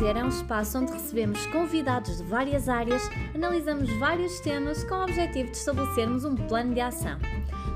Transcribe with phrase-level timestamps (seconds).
[0.00, 3.02] Vender é um espaço onde recebemos convidados de várias áreas,
[3.34, 7.18] analisamos vários temas com o objetivo de estabelecermos um plano de ação.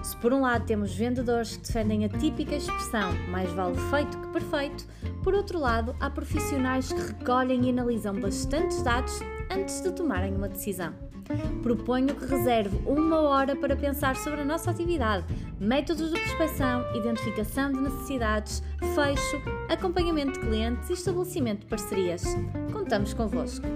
[0.03, 4.29] Se por um lado temos vendedores que defendem a típica expressão mais vale feito que
[4.29, 4.87] perfeito,
[5.23, 9.21] por outro lado há profissionais que recolhem e analisam bastantes dados
[9.51, 11.04] antes de tomarem uma decisão.
[11.63, 15.25] Proponho que reserve uma hora para pensar sobre a nossa atividade,
[15.59, 18.63] métodos de prospecção, identificação de necessidades,
[18.95, 22.25] fecho, acompanhamento de clientes e estabelecimento de parcerias.
[22.73, 23.67] Contamos convosco.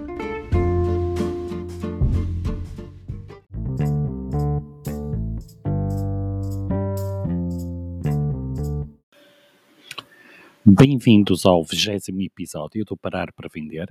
[10.65, 13.87] Bem-vindos ao vigésimo episódio do Parar para Vender.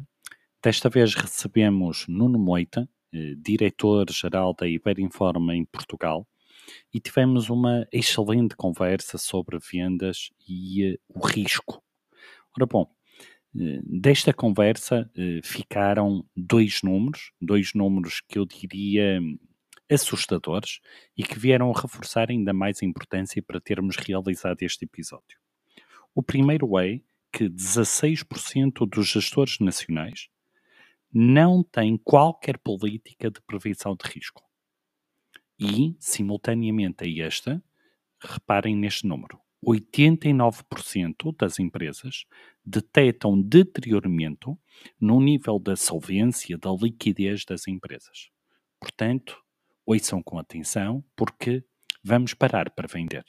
[0.62, 2.88] Desta vez recebemos Nuno Moita,
[3.38, 6.26] diretor-geral da Iberinforma em Portugal,
[6.92, 11.82] e tivemos uma excelente conversa sobre vendas e uh, o risco.
[12.56, 19.20] Ora bom, uh, desta conversa uh, ficaram dois números, dois números que eu diria
[19.90, 20.80] assustadores
[21.16, 25.38] e que vieram a reforçar ainda mais a importância para termos realizado este episódio.
[26.14, 27.00] O primeiro é
[27.32, 30.28] que 16% dos gestores nacionais
[31.12, 34.42] não tem qualquer política de prevenção de risco.
[35.58, 37.62] E, simultaneamente a esta,
[38.20, 42.24] reparem neste número: 89% das empresas
[42.64, 44.58] detectam deterioramento
[45.00, 48.30] no nível da solvência, da liquidez das empresas.
[48.78, 49.42] Portanto,
[49.84, 51.64] ouçam com atenção, porque
[52.04, 53.24] vamos parar para vender.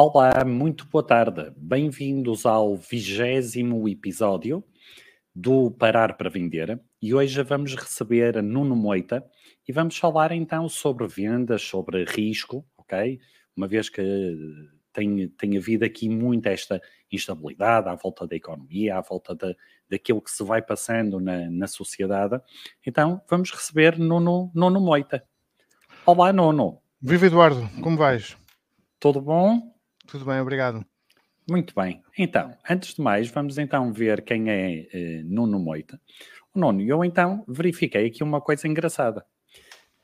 [0.00, 1.52] Olá, muito boa tarde.
[1.56, 4.62] Bem-vindos ao vigésimo episódio
[5.34, 6.80] do Parar para Vender.
[7.02, 9.28] E hoje vamos receber Nuno Moita
[9.66, 13.18] e vamos falar então sobre vendas, sobre risco, ok?
[13.56, 14.00] Uma vez que
[14.92, 16.80] tem, tem havido aqui muita esta
[17.10, 19.56] instabilidade à volta da economia, à volta de,
[19.90, 22.40] daquilo que se vai passando na, na sociedade.
[22.86, 25.24] Então, vamos receber Nuno, Nuno Moita.
[26.06, 26.80] Olá, Nuno.
[27.02, 28.36] Viva Eduardo, como vais?
[29.00, 29.76] Tudo bom?
[30.08, 30.84] Tudo bem, obrigado.
[31.48, 32.02] Muito bem.
[32.18, 36.00] Então, antes de mais, vamos então ver quem é eh, Nuno Moita.
[36.54, 39.24] O Nuno, eu então verifiquei aqui uma coisa engraçada.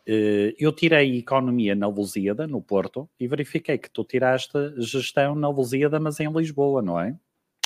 [0.06, 5.48] Eh, eu tirei Economia na Lusíada, no Porto, e verifiquei que tu tiraste Gestão na
[5.48, 7.16] Lusíada, mas em Lisboa, não é?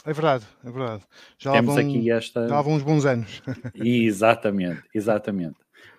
[0.04, 1.04] É verdade, é verdade.
[1.38, 2.48] Já Temos vão, aqui esta...
[2.48, 3.42] Já há uns bons anos.
[3.74, 5.56] exatamente, exatamente.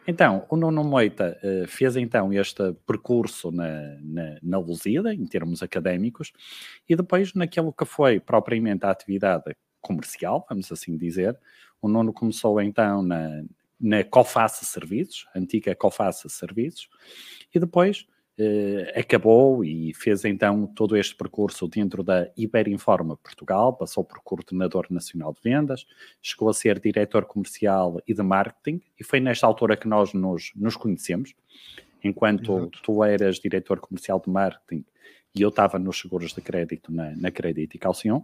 [0.09, 5.61] Então, o Nuno Moita uh, fez então este percurso na, na, na Lusíada, em termos
[5.61, 6.33] académicos,
[6.89, 11.39] e depois naquilo que foi propriamente a atividade comercial, vamos assim dizer,
[11.79, 13.43] o Nuno começou então na,
[13.79, 16.89] na Coface Serviços, antiga Coface Serviços,
[17.53, 18.07] e depois
[18.95, 25.33] acabou e fez então todo este percurso dentro da Iberinforma Portugal, passou por coordenador nacional
[25.33, 25.85] de vendas,
[26.21, 30.51] chegou a ser diretor comercial e de marketing, e foi nesta altura que nós nos,
[30.55, 31.33] nos conhecemos,
[32.03, 32.81] enquanto Exato.
[32.83, 34.85] tu eras diretor comercial de marketing
[35.35, 38.23] e eu estava nos seguros de crédito na, na Crédito e Calcion.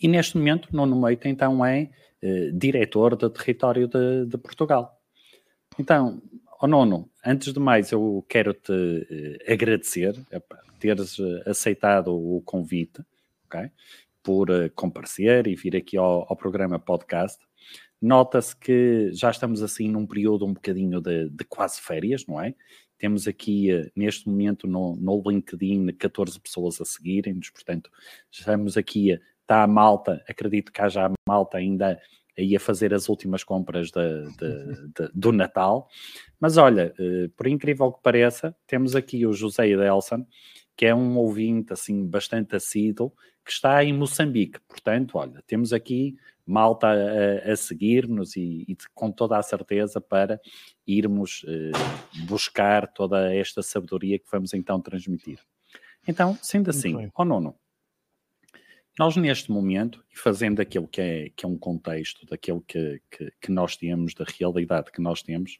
[0.00, 1.90] E neste momento, Nuno Moita, então, é
[2.22, 5.00] eh, diretor de território de, de Portugal.
[5.78, 6.22] Então,
[6.64, 10.14] Oh, Nono, antes de mais, eu quero-te uh, agradecer
[10.48, 13.04] por teres uh, aceitado o convite,
[13.44, 13.70] ok?
[14.22, 17.38] Por comparecer e vir aqui ao, ao programa podcast.
[18.00, 22.54] Nota-se que já estamos assim num período um bocadinho de, de quase férias, não é?
[22.96, 27.90] Temos aqui, neste momento, no, no LinkedIn, 14 pessoas a seguirem-nos, portanto,
[28.30, 29.10] estamos aqui,
[29.42, 32.00] está a malta, acredito que haja a malta ainda
[32.38, 35.88] aí a fazer as últimas compras de, de, de, do Natal.
[36.40, 40.26] Mas olha, eh, por incrível que pareça, temos aqui o José Edelson,
[40.76, 43.12] que é um ouvinte assim bastante assíduo,
[43.44, 44.58] que está em Moçambique.
[44.68, 46.16] Portanto, olha, temos aqui
[46.46, 50.40] malta a, a seguir-nos e, e, com toda a certeza para
[50.86, 51.72] irmos eh,
[52.26, 55.38] buscar toda esta sabedoria que vamos então transmitir.
[56.06, 57.56] Então, sendo assim, ó oh, nono,
[58.98, 63.32] nós neste momento, e fazendo aquilo que é, que é um contexto daquilo que, que,
[63.40, 65.58] que nós temos, da realidade que nós temos,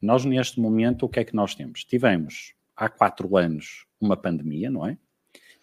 [0.00, 1.84] nós neste momento o que é que nós temos?
[1.84, 4.96] Tivemos há quatro anos uma pandemia, não é?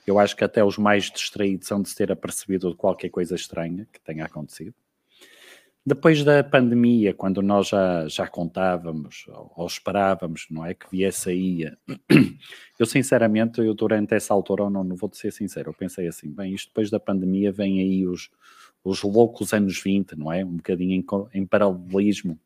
[0.06, 3.36] Eu acho que até os mais distraídos são de se ter apercebido de qualquer coisa
[3.36, 4.74] estranha que tenha acontecido.
[5.83, 9.25] Depois da pandemia, quando nós já, já contávamos
[9.56, 11.72] ou esperávamos, não é, que viesse aí,
[12.78, 16.54] eu sinceramente, eu durante essa altura, não, não vou ser sincero, eu pensei assim, bem,
[16.54, 18.30] isto depois da pandemia vem aí os,
[18.83, 20.45] os loucos anos 20, não é?
[20.45, 22.39] Um bocadinho em, em paralelismo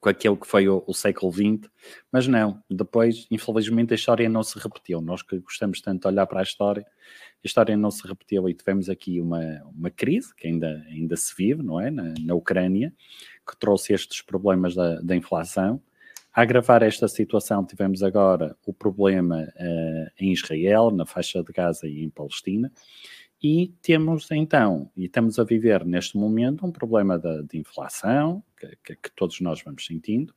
[0.00, 1.70] com aquele que foi o, o, século XX,
[2.10, 5.00] mas não, depois, infelizmente, a história não se repetiu.
[5.02, 8.54] Nós que gostamos tanto de olhar para a história, a história não se repetiu e
[8.54, 11.90] tivemos aqui uma, uma crise que ainda, ainda se vive, não é?
[11.90, 12.94] Na, na Ucrânia,
[13.46, 15.82] que trouxe estes problemas da, da inflação.
[16.32, 21.88] A agravar esta situação, tivemos agora o problema uh, em Israel, na faixa de Gaza
[21.88, 22.72] e em Palestina,
[23.42, 28.66] e temos então, e estamos a viver neste momento, um problema de, de inflação, que,
[28.84, 30.34] que, que, todos nós vamos sentindo.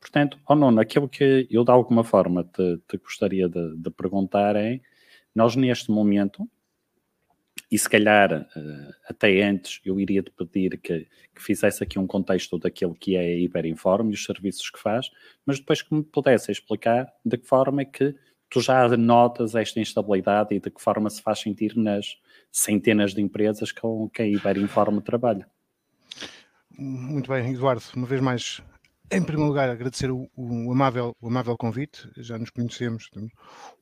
[0.00, 4.54] Portanto, oh não, aquilo que eu de alguma forma te, te gostaria de, de, perguntar
[4.54, 4.80] é,
[5.34, 6.48] nós neste momento,
[7.68, 12.06] e se calhar uh, até antes eu iria te pedir que, que fizesse aqui um
[12.06, 15.10] contexto daquilo que é a Hiperinforme e os serviços que faz,
[15.44, 18.14] mas depois que me pudesse explicar de que forma é que
[18.56, 22.16] tu já notas esta instabilidade e de que forma se faz sentir nas
[22.50, 25.46] centenas de empresas com que a Iberinforme trabalha.
[26.70, 28.62] Muito bem, Eduardo, uma vez mais,
[29.12, 33.30] em primeiro lugar, agradecer o, o, amável, o amável convite, já nos conhecemos, temos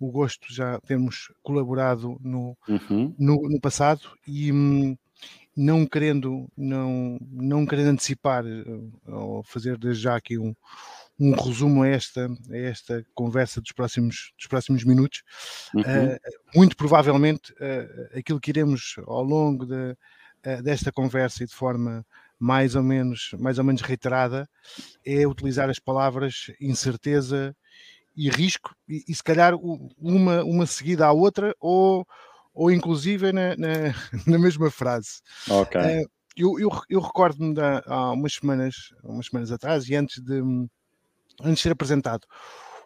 [0.01, 3.15] o gosto já temos colaborado no, uhum.
[3.17, 4.97] no, no, passado e hum,
[5.57, 8.65] não querendo, não, não querendo antecipar eh,
[9.07, 10.53] ou fazer desde já aqui um,
[11.19, 15.23] um resumo a esta, a esta conversa dos próximos, dos próximos minutos.
[15.75, 15.83] Uhum.
[15.83, 16.19] Uh,
[16.55, 19.93] muito provavelmente uh, aquilo que iremos ao longo de,
[20.47, 22.05] uh, desta conversa e de forma
[22.39, 24.49] mais ou menos, mais ou menos reiterada
[25.07, 27.57] é utilizar as palavras incerteza
[28.17, 32.07] e risco e, e se calhar uma, uma seguida à outra ou,
[32.53, 33.95] ou inclusive na, na,
[34.27, 35.21] na mesma frase.
[35.49, 35.81] Ok.
[36.37, 37.55] eu, eu, eu recordo-me
[37.87, 38.75] há umas semanas,
[39.05, 40.43] umas semanas atrás, e antes de,
[41.41, 42.27] antes de ser apresentado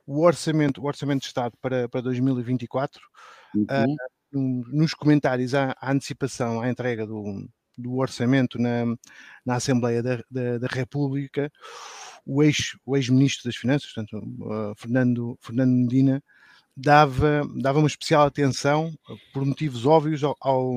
[0.09, 2.99] o orçamento, o orçamento de Estado para, para 2024,
[3.55, 3.65] uhum.
[3.65, 7.47] uh, nos comentários à, à, antecipação, à entrega do,
[7.77, 8.87] do orçamento na,
[9.45, 11.53] na Assembleia da, da, da República,
[12.25, 16.25] o ex-ministro ex das Finanças, portanto, uh, Fernando, Fernando Medina,
[16.75, 18.91] dava, dava uma especial atenção,
[19.35, 20.77] por motivos óbvios, ao, ao,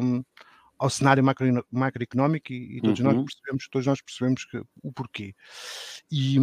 [0.78, 3.14] ao cenário macro, macroeconómico e, e todos, uhum.
[3.14, 5.34] nós percebemos, todos nós percebemos que, o porquê.
[6.12, 6.38] E,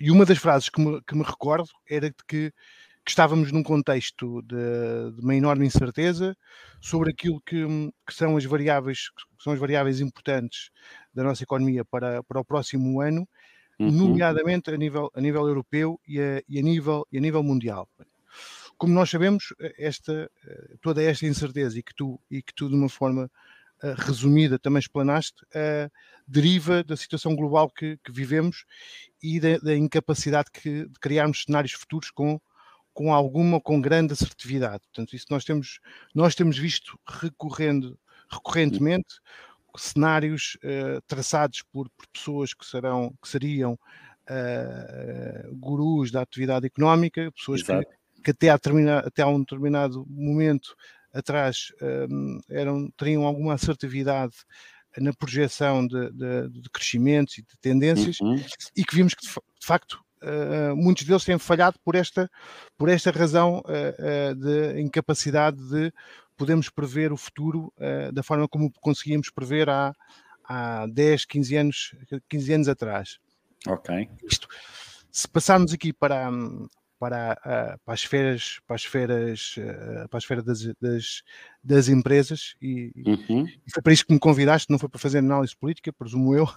[0.00, 2.52] e uma das frases que me, que me recordo era de que,
[3.04, 4.56] que estávamos num contexto de,
[5.14, 6.36] de, uma enorme incerteza
[6.80, 7.66] sobre aquilo que,
[8.06, 10.70] que, são as variáveis que são as variáveis importantes
[11.12, 13.28] da nossa economia para, para o próximo ano,
[13.78, 13.90] uhum.
[13.90, 17.88] nomeadamente a nível, a nível europeu e a, e a, nível, e a nível mundial.
[18.76, 20.30] Como nós sabemos, esta,
[20.80, 23.28] toda esta incerteza e que tu, e que tu de uma forma
[23.96, 25.44] resumida também explanaste,
[26.26, 28.64] deriva da situação global que, que vivemos
[29.22, 32.40] e da, da incapacidade que, de criarmos cenários futuros com,
[32.92, 34.82] com alguma, com grande assertividade.
[34.84, 35.80] Portanto, isso nós temos,
[36.14, 37.98] nós temos visto recorrendo,
[38.30, 39.20] recorrentemente
[39.76, 47.30] cenários uh, traçados por, por, pessoas que, serão, que seriam uh, gurus da atividade económica,
[47.32, 47.72] pessoas que,
[48.24, 48.58] que, até, a
[48.98, 50.74] até a um determinado momento
[51.12, 51.72] atrás
[52.10, 54.34] um, eram, teriam alguma assertividade
[54.96, 58.36] na projeção de, de, de crescimentos e de tendências uhum.
[58.76, 62.30] e que vimos que de, facto uh, muitos deles têm falhado por esta,
[62.76, 65.92] por esta razão uh, uh, de incapacidade de
[66.36, 67.72] podermos prever o futuro
[68.12, 69.92] da forma como conseguíamos prever há,
[70.44, 71.96] há 10, 15 anos,
[72.28, 73.18] 15 anos atrás.
[73.66, 74.08] Ok.
[74.22, 74.46] Isto,
[75.10, 76.30] se passarmos aqui para,
[76.98, 77.36] para,
[77.84, 79.54] para as esferas, para as esferas,
[80.10, 81.22] para a esfera das, das,
[81.62, 83.46] das empresas e, uhum.
[83.46, 86.48] e, foi para isso que me convidaste, não foi para fazer análise política, presumo eu.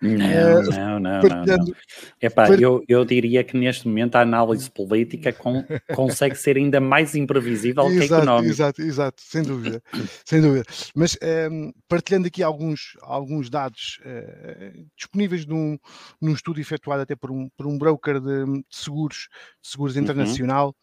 [0.00, 1.74] Não, eh, não, não, não, não.
[2.20, 7.14] Epá, eu, eu diria que neste momento a análise política com, consegue ser ainda mais
[7.14, 8.52] imprevisível exato, que a económica.
[8.52, 9.82] Exato, exato, sem dúvida,
[10.24, 10.64] sem dúvida.
[10.94, 15.78] Mas um, ehm, partilhando aqui alguns, alguns dados uh, disponíveis num,
[16.20, 19.28] num estudo efetuado até por um, por um broker de, de seguros,
[19.62, 20.02] de seguros uhum.
[20.02, 20.74] internacional,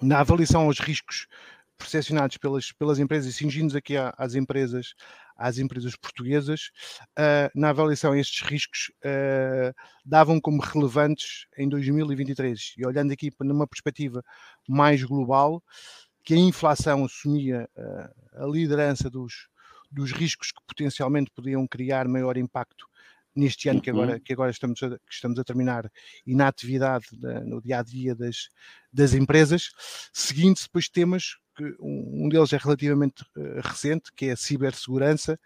[0.00, 0.08] uhum.
[0.08, 1.26] na avaliação aos riscos
[1.78, 4.94] percepcionados pelas, pelas empresas, e cingindo aqui às empresas,
[5.36, 6.70] às empresas portuguesas,
[7.18, 9.72] uh, na avaliação estes riscos uh,
[10.04, 12.74] davam como relevantes em 2023.
[12.76, 14.22] E olhando aqui numa perspectiva
[14.68, 15.62] mais global,
[16.24, 19.48] que a inflação assumia uh, a liderança dos,
[19.90, 22.87] dos riscos que potencialmente podiam criar maior impacto
[23.38, 24.20] neste ano que agora, uhum.
[24.20, 25.90] que agora estamos, a, que estamos a terminar
[26.26, 28.48] e na atividade, da, no dia a dia das,
[28.92, 29.70] das empresas,
[30.12, 35.38] seguindo-se depois temas que um deles é relativamente uh, recente, que é a cibersegurança,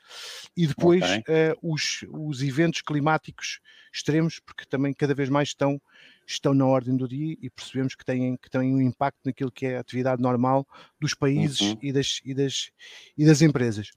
[0.54, 1.52] e depois okay.
[1.52, 5.80] uh, os, os eventos climáticos extremos, porque também cada vez mais estão,
[6.26, 9.64] estão na ordem do dia e percebemos que têm, que têm um impacto naquilo que
[9.64, 10.66] é a atividade normal
[11.00, 11.78] dos países uhum.
[11.80, 12.70] e, das, e, das,
[13.16, 13.90] e das empresas.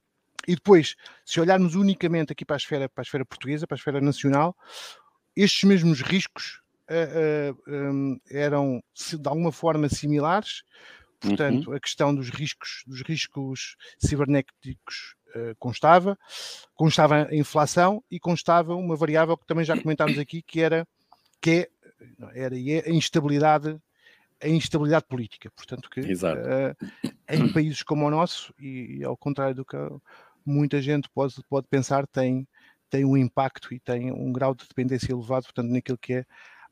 [0.48, 3.80] E depois, se olharmos unicamente aqui para a esfera, para a esfera portuguesa, para a
[3.80, 4.56] esfera nacional,
[5.36, 10.64] estes mesmos riscos uh, uh, um, eram de alguma forma similares.
[11.20, 11.76] Portanto, uhum.
[11.76, 16.18] a questão dos riscos, dos riscos cibernéticos uh, constava,
[16.76, 20.88] constava a inflação e constava uma variável que também já comentámos aqui, que era
[21.42, 21.70] que é,
[22.34, 23.80] era é a instabilidade
[24.42, 25.50] a instabilidade política.
[25.56, 26.76] Portanto, que uh,
[27.30, 29.78] em países como o nosso, e, e, ao contrário do que
[30.46, 32.48] muita gente pode, pode pensar tem,
[32.90, 36.26] tem um impacto e tem um grau de dependência elevado, portanto, naquilo que é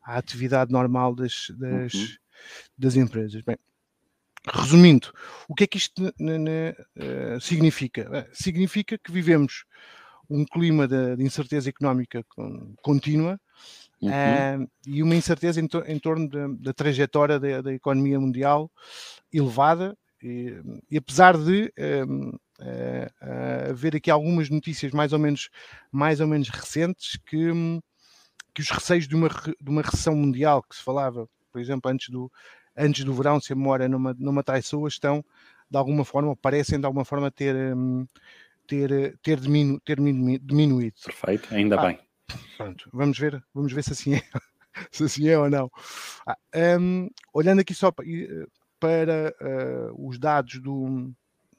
[0.03, 2.07] a atividade normal das, das, uhum.
[2.77, 3.41] das empresas.
[3.41, 3.57] Bem,
[4.51, 5.11] resumindo,
[5.47, 8.29] o que é que isto uh, significa?
[8.33, 9.65] significa que vivemos
[10.29, 12.25] um clima de, de incerteza económica
[12.81, 13.39] contínua
[14.01, 14.09] uhum.
[14.09, 18.71] uh, e uma incerteza em, em torno da trajetória da, da, economia mundial
[19.31, 19.97] elevada.
[20.21, 21.71] E, e apesar de
[22.07, 25.49] um, uh, haver aqui algumas notícias mais ou menos,
[25.91, 27.51] mais ou menos recentes que,
[28.53, 32.09] que os receios de uma, de uma recessão mundial que se falava, por exemplo, antes
[32.09, 32.31] do,
[32.75, 35.23] antes do verão, se a memória numa, numa traiçoa, estão
[35.69, 38.05] de alguma forma, parecem de alguma forma ter, um,
[38.67, 40.95] ter, ter, diminu, ter diminuído.
[41.03, 41.99] Perfeito, ainda ah, bem.
[42.57, 44.21] Pronto, vamos ver, vamos ver se assim é,
[44.91, 45.71] se assim é ou não.
[46.27, 46.37] Ah,
[46.79, 48.05] um, olhando aqui só para,
[48.79, 51.11] para uh, os dados do,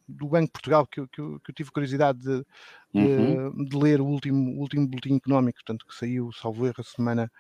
[0.06, 2.44] do Banco de Portugal que, que, que eu tive curiosidade de,
[2.92, 3.64] uhum.
[3.64, 7.32] de, ler o último, último boletim económico, portanto, que saiu, salvo erro, a semana,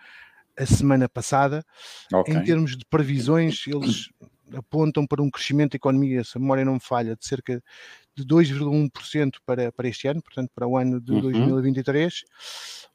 [0.56, 1.64] a semana passada.
[2.12, 2.34] Okay.
[2.34, 4.08] Em termos de previsões, eles
[4.56, 7.62] apontam para um crescimento da economia, se a memória não me falha, de cerca
[8.16, 11.20] de 2,1% para, para este ano, portanto, para o ano de uhum.
[11.20, 12.24] 2023,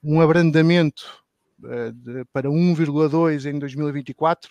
[0.03, 1.23] um abrandamento
[1.61, 4.49] uh, de, para 1,2% em 2024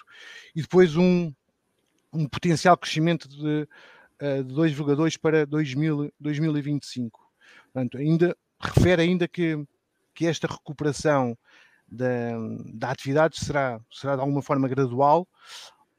[0.54, 1.32] e depois um,
[2.12, 3.66] um potencial crescimento de
[4.22, 7.20] uh, de 2,2 para 2000, 2025.
[7.72, 9.64] Portanto, ainda, refere ainda que,
[10.14, 11.36] que esta recuperação
[11.90, 12.32] da,
[12.74, 15.26] da atividade será, será de alguma forma gradual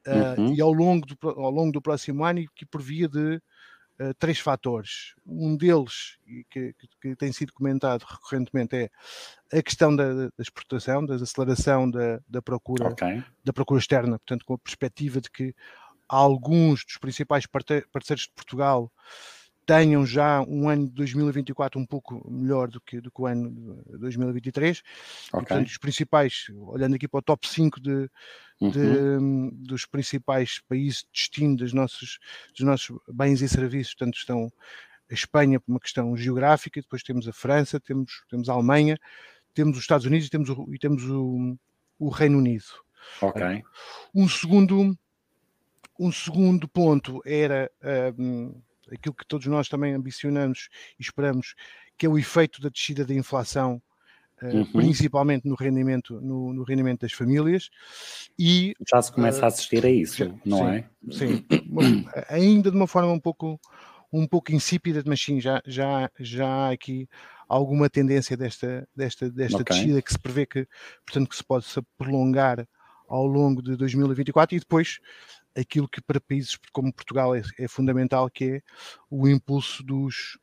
[0.06, 0.54] uh, uhum.
[0.54, 3.36] e ao longo, do, ao longo do próximo ano e que previa de
[4.00, 5.14] uh, três fatores.
[5.26, 6.16] Um deles,
[6.50, 8.76] que, que, que, tem sido comentado recorrentemente,
[9.52, 13.22] é a questão da, da exportação, da aceleração da, da procura, okay.
[13.44, 15.54] da procura externa, portanto, com a perspectiva de que
[16.10, 18.92] alguns dos principais parceiros de Portugal
[19.64, 23.80] tenham já um ano de 2024 um pouco melhor do que, do que o ano
[23.86, 24.78] de 2023.
[24.80, 24.88] Okay.
[25.28, 28.10] E, portanto, os principais, olhando aqui para o top 5 de,
[28.60, 28.70] uhum.
[28.70, 34.52] de, dos principais países de destino dos nossos, dos nossos bens e serviços, portanto, estão
[35.08, 38.98] a Espanha por uma questão geográfica, depois temos a França, temos, temos a Alemanha,
[39.54, 41.56] temos os Estados Unidos e temos o, e temos o,
[41.96, 42.64] o Reino Unido.
[43.22, 43.62] Ok.
[44.12, 44.96] Um segundo
[46.00, 47.70] um segundo ponto era
[48.18, 48.54] um,
[48.90, 51.54] aquilo que todos nós também ambicionamos e esperamos,
[51.96, 53.80] que é o efeito da descida da inflação,
[54.42, 54.72] uh, uhum.
[54.72, 57.68] principalmente no rendimento, no, no, rendimento das famílias.
[58.38, 60.84] E, Já se começa uh, a assistir a isso, não sim, é?
[61.10, 61.46] Sim,
[62.28, 63.60] ainda de uma forma um pouco,
[64.10, 67.06] um pouco insípida, mas sim, já, já, já há aqui
[67.46, 69.76] alguma tendência desta, desta, desta okay.
[69.76, 70.66] descida que se prevê que,
[71.04, 72.66] portanto, que se possa prolongar
[73.08, 75.00] ao longo de 2024 e depois
[75.56, 78.62] aquilo que para países como Portugal é, é fundamental, que é
[79.10, 80.38] o impulso dos,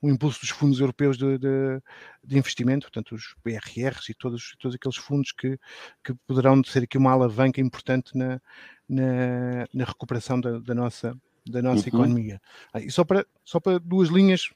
[0.00, 1.82] o impulso dos fundos europeus de, de,
[2.24, 5.58] de, investimento, portanto os BRRs e todos, todos aqueles fundos que,
[6.04, 8.40] que poderão ser aqui uma alavanca importante na,
[8.88, 11.88] na, na recuperação da, da, nossa, da nossa uhum.
[11.88, 12.40] economia.
[12.72, 14.50] Ah, e só para, só para duas linhas,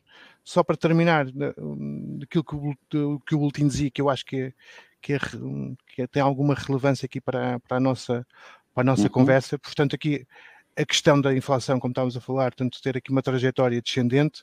[0.45, 2.55] só para terminar, daquilo que
[2.97, 4.53] o, que o boletim dizia, que eu acho que, é,
[5.01, 5.19] que, é,
[5.89, 8.27] que é, tem alguma relevância aqui para, para a nossa
[8.75, 9.09] para a nossa uhum.
[9.09, 9.59] conversa.
[9.59, 10.27] Portanto, aqui
[10.77, 14.43] a questão da inflação, como estávamos a falar, tanto ter aqui uma trajetória descendente,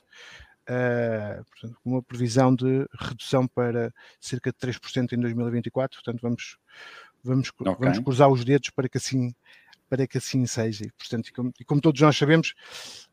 [0.68, 6.02] uh, portanto, com uma previsão de redução para cerca de 3% em 2024.
[6.02, 6.56] Portanto, vamos,
[7.22, 7.74] vamos, okay.
[7.78, 9.34] vamos cruzar os dedos para que assim
[9.88, 10.84] para que assim seja.
[10.84, 12.54] E, portanto, e como, e como todos nós sabemos,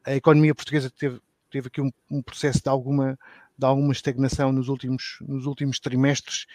[0.06, 1.20] a economia portuguesa teve,
[1.50, 3.18] teve aqui um, um, processo de alguma,
[3.58, 6.46] de alguma estagnação nos últimos, nos últimos trimestres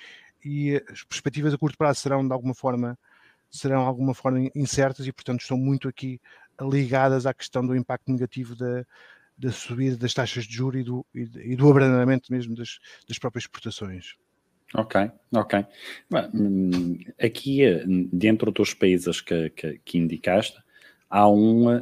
[0.45, 2.97] e as perspectivas a curto prazo serão de alguma forma
[3.53, 6.21] serão de alguma forma incertas e, portanto, estão muito aqui
[6.61, 8.85] ligadas à questão do impacto negativo da,
[9.37, 13.45] da subida das taxas de juros e do, e do abrandamento mesmo das, das próprias
[13.45, 14.15] exportações.
[14.75, 15.67] Ok, ok.
[16.33, 20.59] Hum, aqui, eh, dentro dos países que, que, que indicaste,
[21.11, 21.81] há um uh,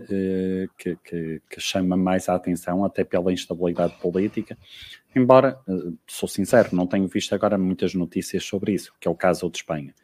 [0.77, 4.59] que, que, que, chama mais a atenção, até pela instabilidade política,
[5.15, 9.15] embora, uh, sou sincero, não tenho visto agora muitas notícias sobre isso, que é o
[9.15, 9.95] caso de Espanha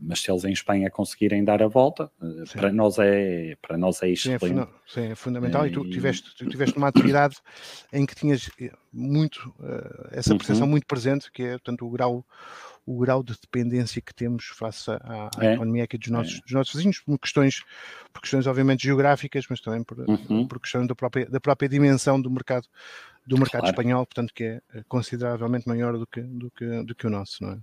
[0.00, 4.02] mas se eles em Espanha conseguirem dar a volta, eh, para nós é para nós
[4.02, 4.46] é excelente.
[4.46, 5.66] Sim, é, sim, é fundamental.
[5.66, 7.36] E tu tiveste, tu tiveste uma atividade
[7.92, 10.70] em que tinhas eh, muito uh, essa percepção uhum.
[10.70, 12.24] muito presente, que é portanto o grau
[12.86, 16.40] o grau de dependência que temos face à, à é, economia aqui dos nossos, é.
[16.40, 17.64] dos nossos vizinhos, por questões,
[18.12, 20.46] por questões obviamente geográficas, mas também por, uhum.
[20.46, 22.68] por questão da própria, da própria dimensão do mercado
[23.26, 23.74] do mercado claro.
[23.74, 27.52] espanhol, portanto que é consideravelmente maior do que, do que, do que o nosso, não
[27.52, 27.58] é?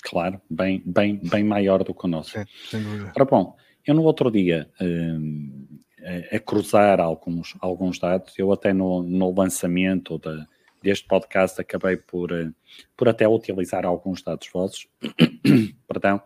[0.00, 2.38] Claro, bem, bem, bem maior do que o nosso.
[2.38, 3.12] É, sem dúvida.
[3.14, 5.66] Ora, bom, eu no outro dia, um,
[6.02, 10.46] a, a, cruzar alguns, alguns dados, eu até no, no lançamento da,
[10.82, 12.54] deste podcast acabei por, uh,
[12.96, 14.86] por até utilizar alguns dados vossos,
[15.86, 16.20] perdão,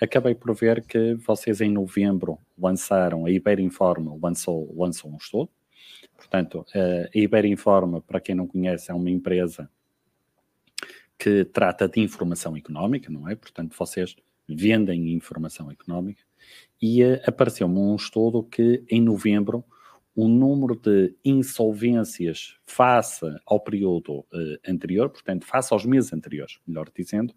[0.00, 5.50] acabei por ver que vocês em novembro lançaram, a Iberinforma lançou, lançou um estudo,
[6.16, 9.70] portanto, uh, a Iberinforma, para quem não conhece, é uma empresa
[11.20, 13.34] que trata de informação económica, não é?
[13.34, 14.16] Portanto, vocês
[14.48, 16.22] vendem informação económica
[16.80, 19.62] e uh, apareceu-me um estudo que em novembro
[20.16, 24.26] o número de insolvências face ao período uh,
[24.66, 27.34] anterior, portanto, face aos meses anteriores, melhor dizendo,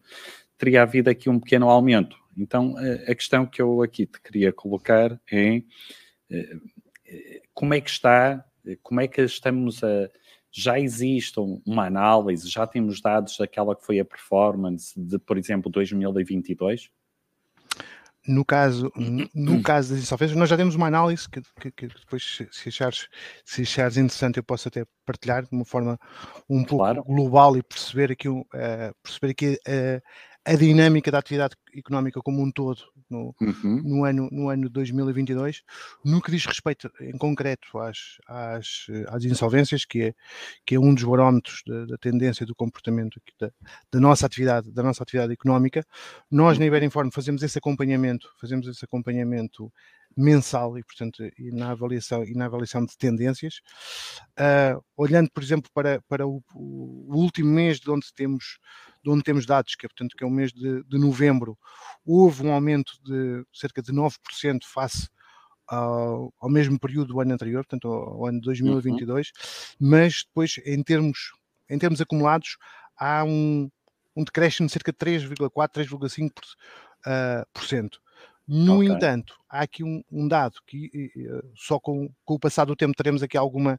[0.57, 2.15] teria havido aqui um pequeno aumento.
[2.37, 5.61] Então, uh, a questão que eu aqui te queria colocar é
[7.53, 8.43] como é que está,
[8.81, 10.09] como é que estamos a
[10.55, 15.71] já existe uma análise, já temos dados daquela que foi a performance de, por exemplo,
[15.71, 16.91] 2022?
[18.25, 18.89] No caso,
[19.35, 23.09] no caso das insolvências, nós já temos uma análise que, que, que depois, se achares,
[23.43, 25.99] se achares interessante, eu posso até partilhar de uma forma
[26.49, 27.03] um claro.
[27.03, 28.45] pouco global e perceber aqui, uh,
[29.03, 30.01] perceber aqui uh,
[30.45, 33.81] a dinâmica da atividade económica como um todo no, uhum.
[33.83, 35.63] no, ano, no ano 2022,
[36.03, 40.13] no que diz respeito em concreto às, às, às insolvências, que é,
[40.65, 43.51] que é um dos barómetros da, da tendência do comportamento da,
[43.91, 45.85] da, nossa atividade, da nossa atividade económica,
[46.29, 49.71] nós na Iberinform fazemos esse acompanhamento, fazemos esse acompanhamento
[50.15, 53.61] mensal e portanto e na avaliação e na avaliação de tendências.
[54.39, 58.59] Uh, olhando por exemplo para, para o, o, último mês de onde temos
[59.03, 61.57] de onde temos dados, que é, portanto, que é o mês de, de novembro,
[62.05, 64.17] houve um aumento de cerca de 9%
[64.63, 65.09] face
[65.67, 69.89] ao, ao, mesmo período do ano anterior, portanto, ao, ao ano 2022, uhum.
[69.89, 71.33] mas depois, em termos,
[71.69, 72.57] em termos acumulados,
[72.97, 73.69] há um,
[74.15, 76.31] um decréscimo de cerca de 3,4%, 3,5%.
[77.05, 77.99] Uh, por cento.
[78.47, 78.87] No okay.
[78.87, 82.95] entanto, há aqui um, um dado que uh, só com, com, o passar do tempo
[82.95, 83.77] teremos aqui alguma,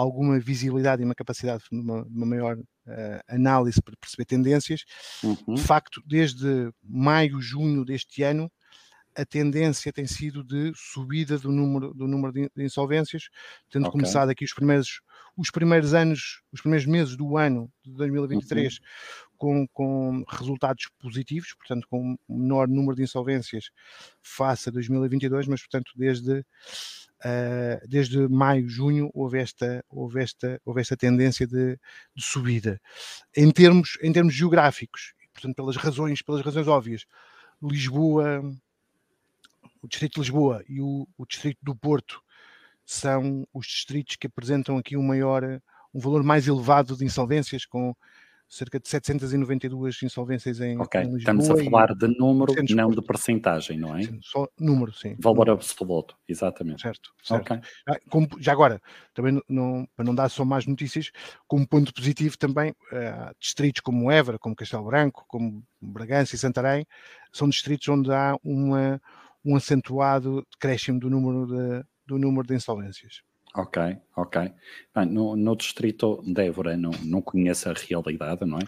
[0.00, 4.84] alguma visibilidade e uma capacidade de uma, uma maior uh, análise para perceber tendências.
[5.22, 5.54] Uhum.
[5.54, 8.50] De facto, desde maio, junho deste ano,
[9.16, 13.28] a tendência tem sido de subida do número, do número de, insolvências,
[13.70, 13.92] tendo okay.
[13.92, 15.00] começado aqui os primeiros,
[15.36, 18.78] os primeiros anos, os primeiros meses do ano de 2023 uhum.
[19.36, 23.70] Com, com resultados positivos, portanto com um menor número de insolvências
[24.22, 26.44] face a 2022, mas portanto desde
[27.24, 31.78] Uh, desde maio, junho, houve esta, houve esta, houve esta tendência de,
[32.14, 32.78] de, subida.
[33.34, 37.06] Em termos, em termos geográficos, portanto, pelas razões, pelas razões óbvias,
[37.62, 38.42] Lisboa,
[39.80, 42.22] o Distrito de Lisboa e o, o Distrito do Porto
[42.84, 45.42] são os distritos que apresentam aqui um maior,
[45.94, 47.96] um valor mais elevado de insolvências, com
[48.54, 53.78] cerca de 792 insolvências em, Ok, em estamos a falar de número, não de percentagem,
[53.78, 54.02] não é?
[54.02, 55.16] Sim, só número, sim.
[55.18, 56.82] Valor absoluto, exatamente.
[56.82, 57.42] Certo, certo.
[57.42, 57.68] Okay.
[57.88, 58.80] Ah, como, já agora,
[59.12, 61.10] também não, para não dar só mais notícias,
[61.48, 66.86] como ponto positivo também, uh, distritos como Évora, como Castelo Branco, como Bragança e Santarém,
[67.32, 69.00] são distritos onde há uma,
[69.44, 73.22] um acentuado decréscimo do número de, do número de insolvências.
[73.56, 74.52] Ok, ok.
[74.92, 78.62] Bem, no, no distrito de Évora não, não conheço a realidade, não é?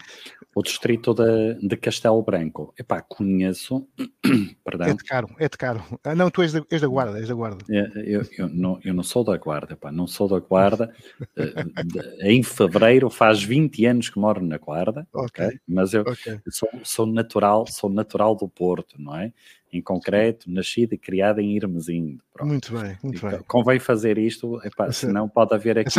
[0.55, 3.85] O distrito de, de Castelo Branco, epá, conheço,
[4.63, 4.87] perdão.
[4.87, 5.83] É de caro, é de caro.
[6.05, 7.65] Ah, não, tu és da, és da guarda, és da guarda.
[7.69, 10.93] É, eu, eu, não, eu não sou da guarda, epá, não sou da guarda.
[11.35, 15.47] Eh, em fevereiro faz 20 anos que moro na guarda, ok?
[15.47, 15.59] okay?
[15.67, 16.39] Mas eu, okay.
[16.49, 19.33] sou, sou natural, sou natural do Porto, não é?
[19.77, 22.23] Em concreto, nascida e criada em Irmezindo.
[22.41, 23.39] Muito bem, muito e, bem.
[23.47, 25.89] Convém fazer isto, epá, essa, senão pode haver aqui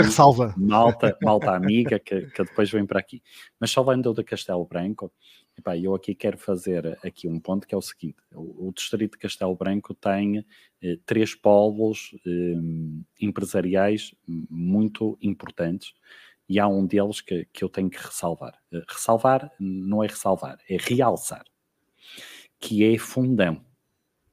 [0.56, 3.22] malta, malta amiga que, que depois vem para aqui.
[3.58, 5.12] Mas falando do Castelo Branco,
[5.58, 9.12] epá, eu aqui quero fazer aqui um ponto que é o seguinte: o, o distrito
[9.12, 10.44] de Castelo Branco tem
[10.82, 12.54] eh, três polos eh,
[13.20, 15.92] empresariais muito importantes
[16.48, 18.54] e há um deles que, que eu tenho que ressalvar.
[18.72, 21.44] Uh, ressalvar não é ressalvar, é realçar,
[22.58, 23.64] que é Fundão.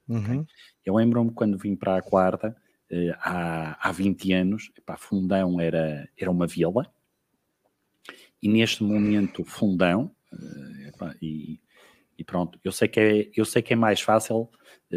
[0.08, 0.42] Uhum.
[0.42, 0.46] Okay?
[0.86, 2.56] Eu lembro-me quando vim para a Guarda,
[2.92, 6.92] uh, há, há 20 anos, epá, Fundão era, era uma vila,
[8.42, 11.60] e neste momento Fundão, uh, epá, e,
[12.18, 14.50] e, pronto, eu sei que é, eu sei que é mais fácil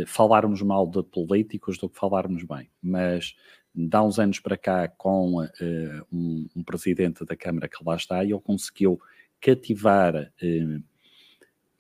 [0.07, 3.35] falarmos mal de políticos do que falarmos bem, mas
[3.75, 5.41] de há uns anos para cá, com
[6.13, 9.01] um, um, presidente da Câmara que lá está, ele conseguiu
[9.41, 10.31] cativar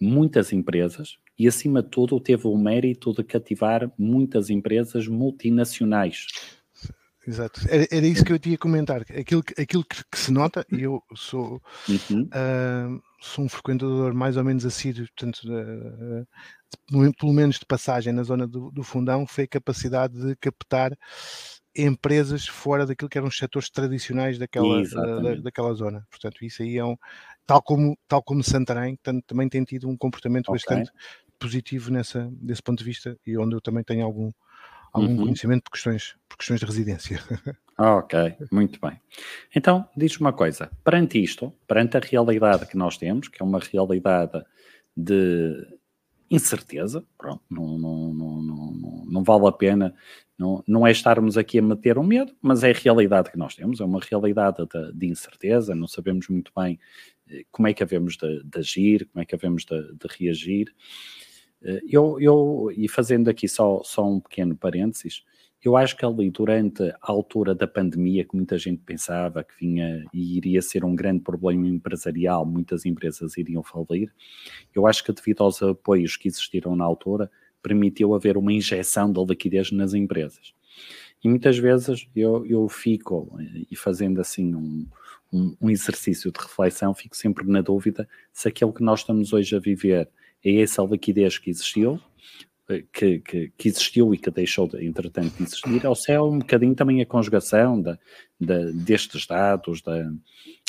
[0.00, 6.26] muitas empresas e, acima de tudo, teve o mérito de cativar muitas empresas multinacionais.
[7.28, 9.02] Exato, era, era isso que eu tinha a comentar.
[9.02, 12.22] Aquilo, aquilo que, que se nota, e eu sou, uhum.
[12.22, 18.22] uh, sou um frequentador mais ou menos assíduo, portanto, uh, pelo menos de passagem na
[18.22, 20.96] zona do, do fundão, foi a capacidade de captar
[21.76, 26.06] empresas fora daquilo que eram os setores tradicionais daquela, da, daquela zona.
[26.10, 26.96] Portanto, isso aí é um.
[27.46, 30.54] Tal como, tal como Santarém, também tem tido um comportamento okay.
[30.54, 30.90] bastante
[31.38, 34.30] positivo nessa, desse ponto de vista e onde eu também tenho algum,
[34.92, 35.24] algum uhum.
[35.24, 37.20] conhecimento por questões, por questões de residência.
[37.80, 39.00] Ok, muito bem.
[39.54, 43.60] Então, diz uma coisa: perante isto, perante a realidade que nós temos, que é uma
[43.60, 44.44] realidade
[44.96, 45.64] de
[46.28, 49.94] incerteza, pronto, não, não, não, não, não vale a pena
[50.38, 53.56] não, não é estarmos aqui a meter um medo, mas é a realidade que nós
[53.56, 56.78] temos, é uma realidade de, de incerteza, não sabemos muito bem
[57.28, 60.72] eh, como é que havemos de, de agir, como é que havemos de, de reagir.
[61.62, 65.24] Eh, eu, eu, e fazendo aqui só, só um pequeno parênteses,
[65.64, 70.04] eu acho que ali durante a altura da pandemia, que muita gente pensava que vinha
[70.14, 74.12] e iria ser um grande problema empresarial, muitas empresas iriam falir,
[74.74, 79.24] eu acho que devido aos apoios que existiram na altura, permitiu haver uma injeção de
[79.24, 80.54] liquidez nas empresas.
[81.22, 83.36] E muitas vezes eu, eu fico,
[83.68, 84.86] e fazendo assim um,
[85.32, 89.56] um, um, exercício de reflexão, fico sempre na dúvida se aquilo que nós estamos hoje
[89.56, 90.08] a viver
[90.44, 92.00] é essa liquidez que existiu,
[92.68, 96.20] eh, que, que, que existiu e que deixou, de, entretanto, de existir, ou se é
[96.20, 97.82] um bocadinho também a conjugação
[98.38, 100.02] destes dados, da,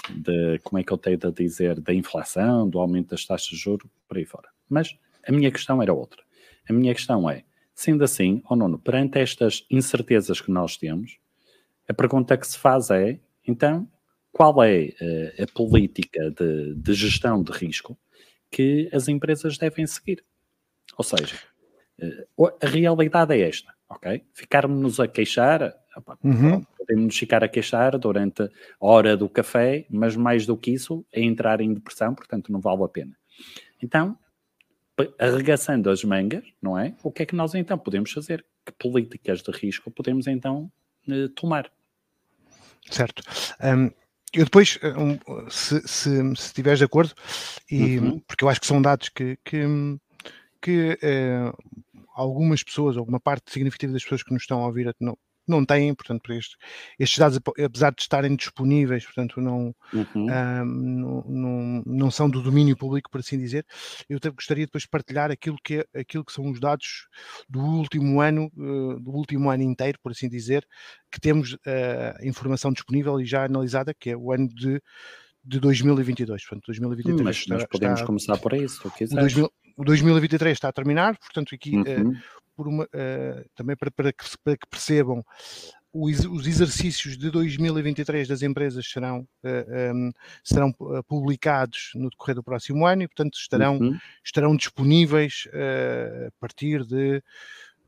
[0.10, 3.58] de, como é que eu tenho de dizer, da inflação, do aumento das taxas de
[3.58, 4.50] juros, por aí fora.
[4.68, 4.96] Mas
[5.28, 6.24] a minha questão era outra.
[6.68, 11.18] A minha questão é, sendo assim, oh Nuno, perante estas incertezas que nós temos,
[11.88, 13.88] a pergunta que se faz é, então,
[14.32, 17.98] qual é uh, a política de, de, gestão de risco
[18.50, 20.24] que as empresas devem seguir?
[20.98, 21.36] Ou seja,
[22.38, 24.24] uh, a realidade é esta, ok?
[24.34, 26.64] Ficarmos-nos a queixar, opa, uhum.
[26.78, 31.22] podemos ficar a queixar durante a hora do café, mas mais do que isso, é
[31.22, 33.16] entrar em depressão, portanto não vale a pena.
[33.82, 34.18] Então,
[35.18, 36.96] arregaçando as mangas, não é?
[37.04, 38.46] O que é que nós então podemos fazer?
[38.66, 40.72] Que políticas de risco podemos então
[41.08, 41.72] eh, tomar?
[42.90, 43.24] Certo.
[43.64, 43.92] Um,
[44.34, 47.14] eu depois, um, se, se, se estiveres de acordo,
[47.70, 48.20] e, uhum.
[48.20, 49.64] porque eu acho que são dados que, que,
[50.62, 55.18] que uh, algumas pessoas, alguma parte significativa das pessoas que nos estão a ouvir não,
[55.50, 56.56] não têm, portanto, este,
[56.98, 60.26] estes dados, apesar de estarem disponíveis, portanto, não, uhum.
[60.66, 63.66] não, não, não, são do domínio público, por assim dizer.
[64.08, 67.08] Eu gostaria depois de partilhar aquilo que, é, aquilo que são os dados
[67.48, 70.66] do último ano, uh, do último ano inteiro, por assim dizer,
[71.12, 71.58] que temos uh,
[72.24, 74.82] informação disponível e já analisada, que é o ano de
[75.42, 78.82] de 2022, portanto 2023 mas, está, mas podemos está, começar por isso,
[79.38, 82.12] o, o 2023 está a terminar, portanto aqui uhum.
[82.12, 82.18] uh,
[82.54, 85.24] por uma, uh, também para, para, que, para que percebam
[85.94, 90.12] os, os, exercícios de 2023 das empresas serão, eh, ehm,
[90.44, 90.72] serão
[91.08, 93.98] publicados no decorrer do próximo ano e, portanto, estarão, uhum.
[94.24, 95.48] estarão disponíveis
[96.28, 97.24] a partir de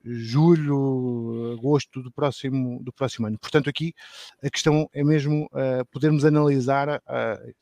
[0.04, 3.38] julho, agosto do próximo, do próximo ano.
[3.38, 3.94] Portanto, aqui
[4.44, 5.48] a questão é mesmo
[5.92, 7.00] podermos analisar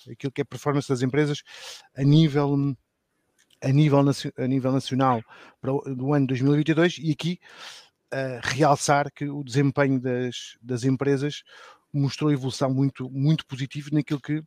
[0.09, 1.43] aquilo que é a performance das empresas
[1.97, 2.55] a nível
[3.61, 5.23] a nível, a nível nacional
[5.61, 7.39] para o, do ano 2022 e aqui
[8.13, 11.43] uh, realçar que o desempenho das, das empresas
[11.93, 14.43] mostrou evolução muito, muito positiva naquilo que,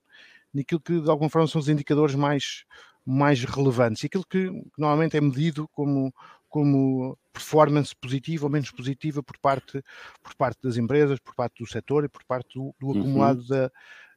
[0.53, 2.65] naquilo que de alguma forma são os indicadores mais,
[3.05, 6.13] mais relevantes e aquilo que, que normalmente é medido como,
[6.49, 9.83] como performance positiva ou menos positiva por parte,
[10.23, 13.01] por parte das empresas, por parte do setor e por parte do, do uhum.
[13.01, 13.49] acumulado uhum.
[13.49, 13.71] da,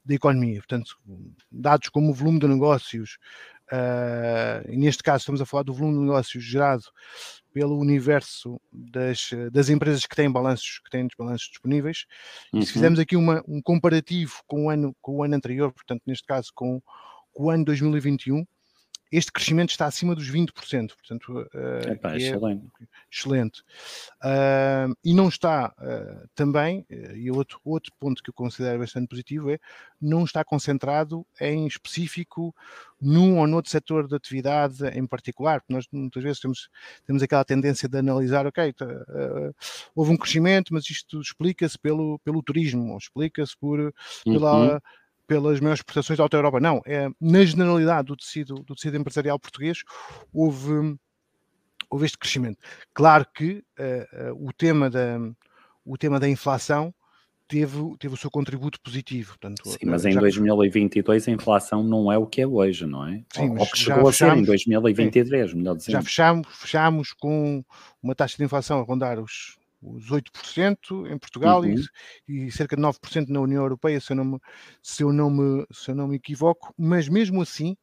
[0.05, 0.59] da economia.
[0.59, 0.97] Portanto,
[1.51, 3.17] dados como o volume de negócios,
[3.71, 6.83] Uh, neste caso, estamos a falar do volume de negócios gerado
[7.53, 12.05] pelo universo das, das empresas que têm balanços, que têm balanços disponíveis.
[12.53, 12.59] Uhum.
[12.59, 12.73] E se uhum.
[12.73, 16.51] fizermos aqui uma, um comparativo com o, ano, com o ano anterior, portanto, neste caso
[16.53, 16.81] com,
[17.33, 18.45] com o ano 2021,
[19.11, 20.51] este crescimento está acima dos 20%,
[20.95, 22.65] portanto, uh, Epá, é excelente.
[23.11, 23.61] excelente.
[24.23, 29.51] Uh, e não está uh, também, e outro, outro ponto que eu considero bastante positivo
[29.51, 29.59] é,
[30.01, 32.53] não está concentrado em específico
[32.99, 36.69] num ou noutro setor de atividade em particular, porque nós muitas vezes temos,
[37.05, 38.85] temos aquela tendência de analisar, ok, tá,
[39.95, 44.73] houve um crescimento, mas isto explica-se pelo, pelo turismo, ou explica-se por, pela...
[44.75, 44.79] Uhum
[45.27, 46.59] pelas maiores exportações da Alta Europa.
[46.59, 49.83] Não, é, na generalidade do tecido, do tecido empresarial português
[50.33, 50.97] houve,
[51.89, 52.57] houve este crescimento.
[52.93, 55.19] Claro que uh, uh, o, tema da,
[55.85, 56.93] o tema da inflação
[57.47, 59.37] teve, teve o seu contributo positivo.
[59.39, 63.07] Portanto, Sim, eh, mas em 2022 a inflação não é o que é hoje, não
[63.07, 63.23] é?
[63.33, 65.93] Sim, ou, que chegou a ser em 2023, sim, melhor dizendo.
[65.93, 67.63] Já fechamos, fechamos com
[68.01, 69.57] uma taxa de inflação a rondar os
[69.93, 71.75] os 8% em Portugal uhum.
[72.27, 74.39] e, e, cerca de 9% na União Europeia, se eu, não me,
[74.81, 77.77] se, eu não me, se eu não me equivoco, mas mesmo assim,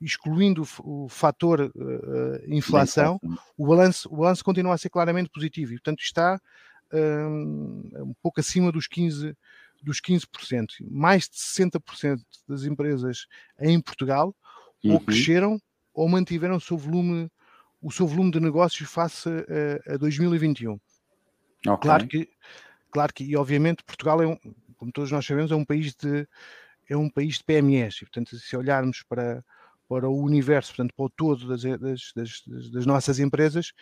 [0.00, 3.20] excluindo o, o fator uh, inflação,
[3.56, 6.40] o balanço, o balanço continua a ser claramente positivo e, portanto, está
[6.92, 9.36] um, um pouco acima dos 15%.
[9.82, 10.66] Dos 15%.
[10.90, 13.26] Mais de 60% das empresas
[13.60, 14.34] em Portugal
[14.82, 14.94] uhum.
[14.94, 15.60] ou cresceram
[15.92, 17.30] ou mantiveram o seu volume,
[17.82, 20.78] o seu volume de negócios face a, a 2021.
[21.66, 21.88] Okay.
[21.88, 22.30] Claro que,
[22.90, 24.38] claro que, e obviamente Portugal é um,
[24.76, 26.26] como todos nós sabemos, é um país de
[26.88, 29.42] é um país de PMEs, e portanto, se olharmos para,
[29.88, 33.72] para o universo, portanto, para o todo das, das, das, das nossas empresas,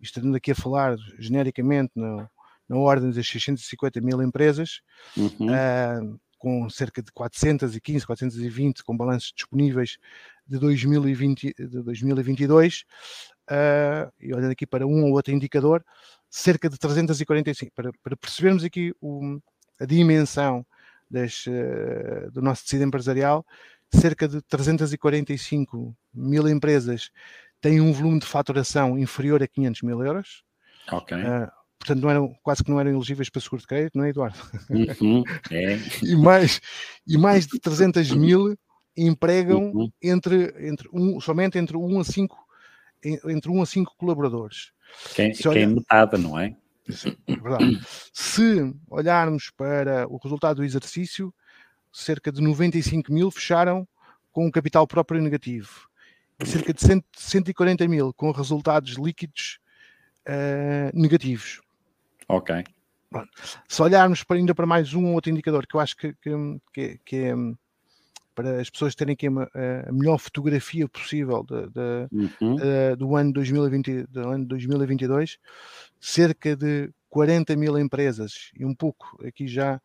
[0.00, 2.28] estando aqui a falar genericamente na,
[2.68, 4.80] na ordem das 650 mil empresas,
[5.16, 5.48] uhum.
[5.48, 9.98] uh, com cerca de 415, 420 com balanços disponíveis
[10.46, 12.84] de, 2020, de 2022,
[13.50, 15.84] uh, e olhando aqui para um ou outro indicador,
[16.30, 19.40] cerca de 345, para, para percebermos aqui o,
[19.80, 20.64] a dimensão
[21.10, 23.44] das, uh, do nosso tecido empresarial,
[23.94, 27.10] cerca de 345 mil empresas
[27.60, 30.42] têm um volume de faturação inferior a 500 mil euros.
[30.90, 31.16] Ok.
[31.16, 34.10] Uh, portanto, não eram, quase que não eram elegíveis para seguro de crédito, não é,
[34.10, 34.38] Eduardo?
[34.70, 35.78] Uhum, é.
[36.02, 36.60] e, mais,
[37.06, 38.56] e mais de 300 mil
[38.96, 39.90] empregam uhum.
[40.02, 42.46] entre, entre um, somente entre 1 a 5
[43.04, 44.72] entre 1 a 5 colaboradores.
[45.14, 45.60] Quem, Se olha...
[45.60, 46.56] quem metade, não é?
[47.26, 47.80] é verdade.
[48.12, 51.34] Se olharmos para o resultado do exercício,
[51.92, 53.86] cerca de 95 mil fecharam
[54.30, 55.88] com um capital próprio negativo.
[56.38, 59.58] E cerca de 100, 140 mil com resultados líquidos
[60.28, 61.62] uh, negativos.
[62.28, 62.64] Ok.
[63.66, 66.30] Se olharmos para, ainda para mais um outro indicador que eu acho que, que,
[66.72, 67.34] que, que é
[68.36, 69.50] para as pessoas terem aqui uma,
[69.88, 72.54] a melhor fotografia possível de, de, uhum.
[72.56, 75.38] uh, do, ano 2020, do ano 2022,
[75.98, 79.80] cerca de 40 mil empresas, e um pouco aqui já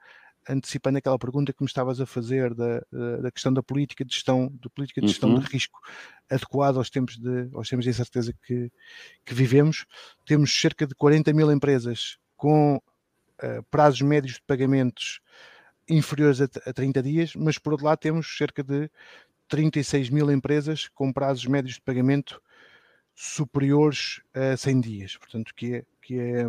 [0.49, 2.83] antecipando aquela pergunta que me estavas a fazer da,
[3.21, 5.39] da questão da política de gestão, de política de gestão uhum.
[5.39, 5.79] de risco
[6.29, 8.71] adequada aos tempos de, aos tempos de incerteza que,
[9.23, 9.85] que vivemos,
[10.25, 15.21] temos cerca de 40 mil empresas com uh, prazos médios de pagamentos
[15.91, 18.89] inferiores a, a 30 dias, mas por outro lado temos cerca de
[19.47, 22.41] 36 mil empresas com prazos médios de pagamento
[23.13, 26.43] superiores a 100 dias, portanto, que é, que é,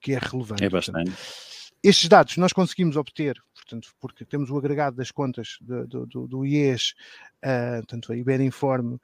[0.00, 0.64] que é relevante.
[0.64, 1.10] É bastante.
[1.10, 1.51] Portanto,
[1.82, 6.46] estes dados nós conseguimos obter, portanto, porque temos o agregado das contas do, do, do
[6.46, 6.94] IES,
[7.44, 8.98] uh, tanto a Iberinform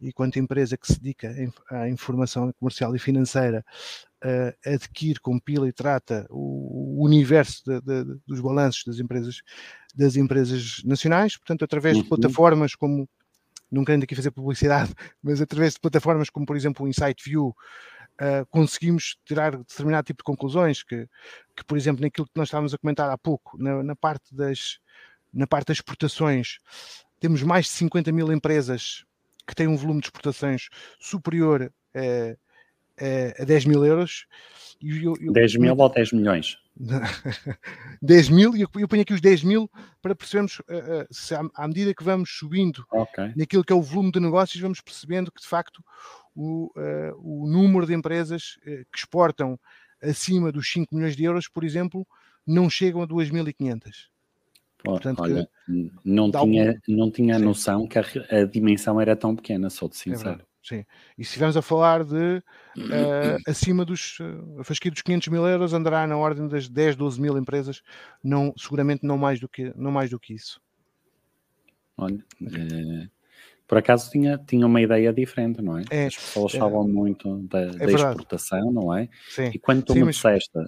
[0.00, 1.34] e quanto a empresa que se dedica
[1.70, 3.64] à informação comercial e financeira,
[4.24, 9.42] uh, adquire, compila e trata o, o universo de, de, dos balanços das empresas,
[9.94, 12.02] das empresas nacionais, portanto, através uhum.
[12.02, 13.06] de plataformas como,
[13.70, 17.54] não querendo aqui fazer publicidade, mas através de plataformas como, por exemplo, o Insight View,
[18.20, 21.08] uh, conseguimos tirar determinado tipo de conclusões que,
[21.56, 24.78] que, por exemplo, naquilo que nós estávamos a comentar há pouco, na, na parte, das,
[25.32, 26.58] na parte das exportações,
[27.20, 29.04] temos mais de 50 mil empresas
[29.46, 31.72] que têm um volume de exportações superior
[32.98, 34.26] a, a 10 mil euros.
[34.80, 36.58] E eu, eu, 10 mil eu, ou 10 milhões?
[38.02, 39.70] 10 mil, e eu, eu ponho aqui os 10 mil
[40.02, 43.32] para percebermos uh, uh, se à, à, medida que vamos subindo okay.
[43.36, 45.82] naquilo que é o volume de negócios, vamos percebendo que de facto
[46.34, 49.58] o, uh, o número de empresas uh, que exportam
[50.02, 52.06] acima dos 5 milhões de euros, por exemplo,
[52.46, 54.08] não chegam a 2.500.
[54.84, 55.48] Portanto, Olha,
[56.04, 56.80] não, tinha, algum...
[56.86, 60.40] não tinha a noção que a, a, dimensão era tão pequena, sou-te é sincero.
[60.42, 60.84] É sim,
[61.16, 62.42] e se estivermos a falar de uh,
[63.48, 67.18] acima dos, uh, a fasquia dos 500 mil euros, andará na ordem das 10, 12
[67.18, 67.82] mil empresas,
[68.22, 70.60] não, seguramente não mais do que, não mais do que isso.
[71.96, 73.08] Olha, okay.
[73.66, 75.84] Por acaso tinha, tinha uma ideia diferente, não é?
[75.90, 76.58] É, As pessoas é.
[76.58, 77.94] falam muito da, da verdade.
[77.94, 79.08] exportação, não é?
[79.28, 79.50] Sim.
[79.54, 80.58] E quando tu Sim, me mas- disseste,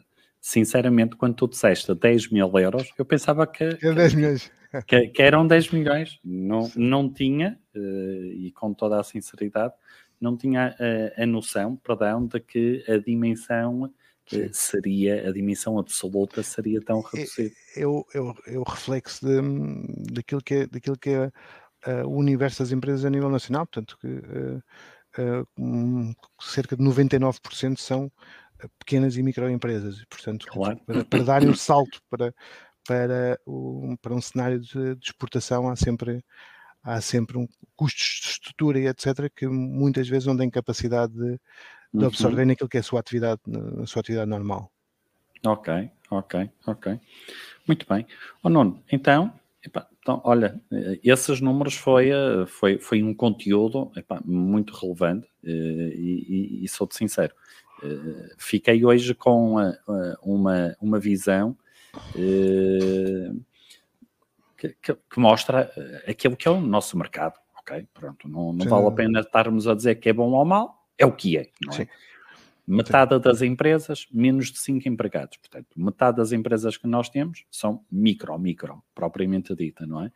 [0.41, 4.51] sinceramente, quando tu disseste 10 mil euros, eu pensava que, É 10 milhões.
[4.87, 6.19] que, que eram 10 milhões.
[6.25, 9.75] Não, não tinha, eh, e com toda a sinceridade,
[10.21, 13.93] não tinha eh, a noção, perdão, de que a dimensão
[14.33, 17.55] eh, seria, a dimensão absoluta seria tão reduzida.
[17.77, 21.31] é é é o reflexo de, daquilo que é, daquilo que é
[21.87, 24.07] eh, o universo das empresas a nível nacional, portanto que
[25.19, 28.11] eh, um, cerca de 99% são
[28.79, 30.81] pequenas e microempresas, portanto Claro.
[30.87, 32.35] para, para darem o salto para,
[32.87, 36.23] para, o, para um cenário de, de exportação há sempre
[36.83, 41.33] há sempre um custos de estrutura e etc que muitas vezes não têm capacidade de,
[41.33, 41.39] de
[41.95, 42.07] Uhum.
[42.07, 44.71] absorver naquilo que é a sua atividade, na sua atividade normal.
[45.45, 47.01] Ok, ok, ok.
[47.67, 48.07] Muito bem.
[48.43, 49.33] Ó Nuno, então,
[49.65, 55.27] epá, então, olha, eh, esses números foi, eh, foi, foi um conteúdo epá, muito relevante
[55.43, 57.35] eh, e, e, e sou-te sincero.
[58.39, 59.57] Fiquei hoje com
[60.23, 61.57] uma, uma visão
[64.57, 65.71] que, que- que mostra
[66.09, 67.35] aquilo que é o nosso mercado.
[67.59, 70.87] Ok, pronto, não, não vale a pena estarmos a dizer que é bom ou mal,
[70.97, 71.73] é o que é, é?
[71.73, 71.87] Sim.
[72.67, 75.37] Metade das empresas, menos de 5 empregados.
[75.37, 80.11] Portanto, metade das empresas que nós temos são micro, micro, propriamente dita, não é?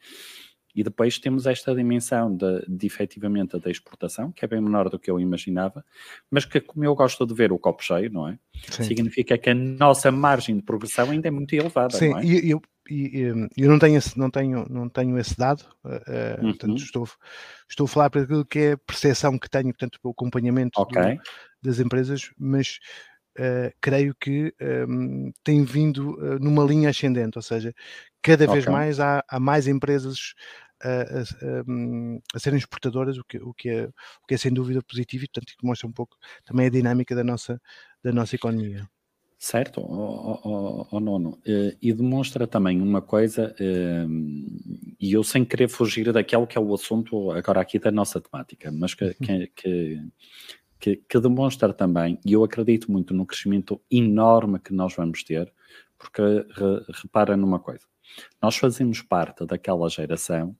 [0.75, 4.99] E depois temos esta dimensão de, de efetivamente da exportação, que é bem menor do
[4.99, 5.85] que eu imaginava,
[6.31, 8.39] mas que, como eu gosto de ver o copo cheio, não é?
[8.71, 8.85] Sim.
[8.85, 12.25] Significa que a nossa margem de progressão ainda é muito elevada, Sim, não é?
[12.25, 13.21] e eu, e,
[13.57, 16.49] eu não tenho esse, não tenho, não tenho esse dado, eh, Uhum.
[16.49, 17.09] portanto estou,
[17.69, 20.87] estou a falar para aquilo que é a percepção que tenho, portanto, pelo acompanhamento do-
[20.87, 21.19] Ok,
[21.63, 22.79] das empresas, mas
[23.39, 27.73] eh, creio que ehm, tem vindo eh, numa linha ascendente, ou seja,
[28.23, 28.73] cada vez Ok.
[28.73, 30.35] mais há, há mais empresas
[30.83, 34.53] a, a- um, a serem exportadoras, o que, o, que é, o que é sem
[34.53, 37.61] dúvida positivo e, portanto, que mostra um pouco também a dinâmica da nossa,
[38.03, 38.89] da nossa economia.
[39.43, 41.39] Certo, ó Nono.
[41.47, 44.05] Eh, E demonstra também uma coisa, eh,
[45.01, 48.71] e eu sem querer fugir daquele que é o assunto agora aqui da nossa temática,
[48.71, 50.03] mas que, que, que,
[50.81, 55.51] que- que demonstra também, e eu acredito muito no crescimento enorme que nós vamos ter,
[55.99, 57.87] porque re- repara numa coisa,
[58.43, 60.55] nós fazemos parte daquela geração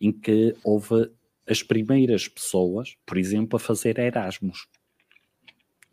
[0.00, 1.10] em que houve
[1.48, 4.66] as primeiras pessoas, por exemplo, a fazer Erasmus.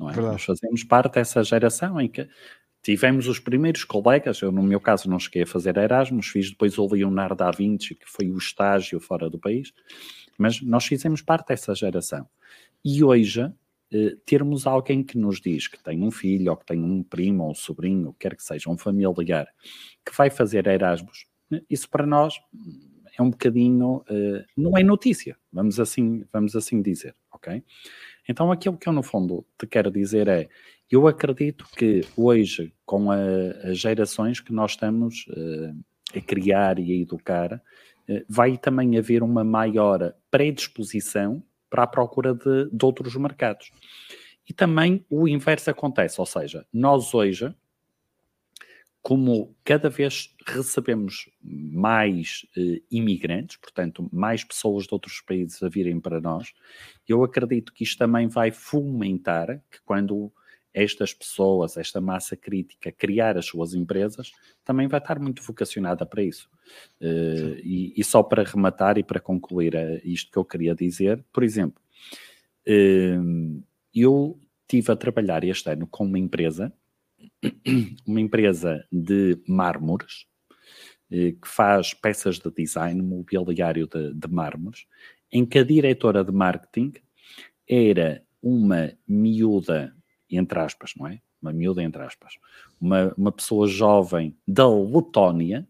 [0.01, 0.13] Não é?
[0.13, 0.33] Verdade.
[0.33, 2.27] Nós fazemos parte dessa geração em que
[2.81, 6.77] tivemos os primeiros colegas, eu no meu caso não cheguei a fazer Erasmus, fiz depois
[6.79, 9.71] o Leonardo da Vinci, que foi o estágio fora do país,
[10.37, 12.27] mas nós fizemos parte dessa geração.
[12.83, 13.51] E hoje,
[13.93, 17.43] eh, termos alguém que nos diz que tem um filho, ou que tem um primo,
[17.43, 19.47] ou um sobrinho, quer que seja, um familiar,
[20.03, 21.27] que vai fazer Erasmus,
[21.69, 22.33] isso para nós
[23.17, 27.63] é um bocadinho, eh, não é notícia, vamos assim, vamos assim dizer, ok?
[28.31, 30.47] Então aquilo que eu no fundo te quero dizer é,
[30.89, 33.17] eu acredito que hoje, com a-
[33.69, 35.73] as gerações que nós estamos eh,
[36.17, 37.61] a criar e a educar,
[38.07, 43.69] eh, vai também haver uma maior predisposição para a procura de, de outros mercados.
[44.49, 47.53] E também o inverso acontece, ou seja, nós hoje,
[49.01, 55.99] como cada vez recebemos mais eh, imigrantes, portanto, mais pessoas de outros países a virem
[55.99, 56.53] para nós,
[57.07, 60.31] eu acredito que isto também vai fomentar que quando
[60.73, 64.31] estas pessoas, esta massa crítica, criar as suas empresas,
[64.63, 66.49] também vai estar muito vocacionada para isso.
[66.99, 71.23] Eh, e, e só para rematar e para concluir eh, isto que eu queria dizer,
[71.33, 71.81] por exemplo,
[72.65, 73.17] eh,
[73.93, 76.71] eu tive a trabalhar este ano com uma empresa,
[78.05, 80.25] uma empresa de mármores,
[81.11, 84.85] eh, que faz peças de design, mobiliário de, de mármores,
[85.31, 86.93] em que a diretora de marketing
[87.67, 89.95] era uma miúda,
[90.29, 91.21] entre aspas, não é?
[91.41, 92.33] Uma miúda, entre aspas,
[92.79, 95.67] uma, uma pessoa jovem da Letónia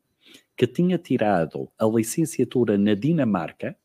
[0.58, 3.76] que tinha tirado a licenciatura na Dinamarca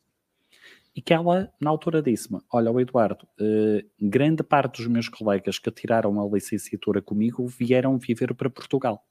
[0.97, 5.59] e que ela, na altura, disse-me: Olha, o Eduardo, eh, grande parte dos meus colegas
[5.59, 9.05] que tiraram a licenciatura comigo vieram viver para Portugal.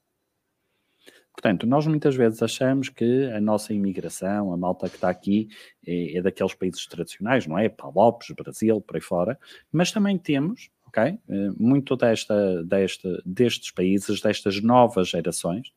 [1.32, 5.48] Portanto, nós muitas vezes achamos que a nossa imigração, a malta que está aqui,
[5.86, 7.68] é, é daqueles países tradicionais, não é?
[7.68, 9.38] Palopes, Brasil, por aí fora,
[9.70, 11.04] mas também temos, ok?
[11.04, 11.18] eh,
[11.56, 15.72] Muito desta, desta, destes países, destas novas gerações,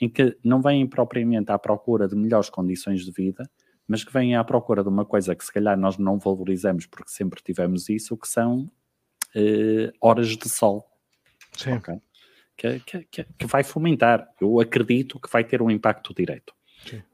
[0.00, 3.48] em que não vêm propriamente à procura de melhores condições de vida,
[3.88, 7.10] mas que vêm à procura de uma coisa que se calhar nós não valorizamos porque
[7.10, 8.70] sempre tivemos isso, que são
[9.34, 10.86] eh, horas de sol.
[11.56, 11.72] Sim.
[11.72, 12.00] ok?
[12.56, 14.28] Que, que- que- vai fomentar.
[14.40, 16.52] Eu acredito que vai ter um impacto direto.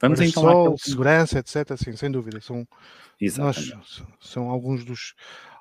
[0.01, 1.77] Vamos Para então sol, segurança, etc.
[1.77, 2.41] Sim, sem dúvida.
[2.41, 2.67] São,
[3.39, 3.73] nós,
[4.21, 5.15] são alguns dos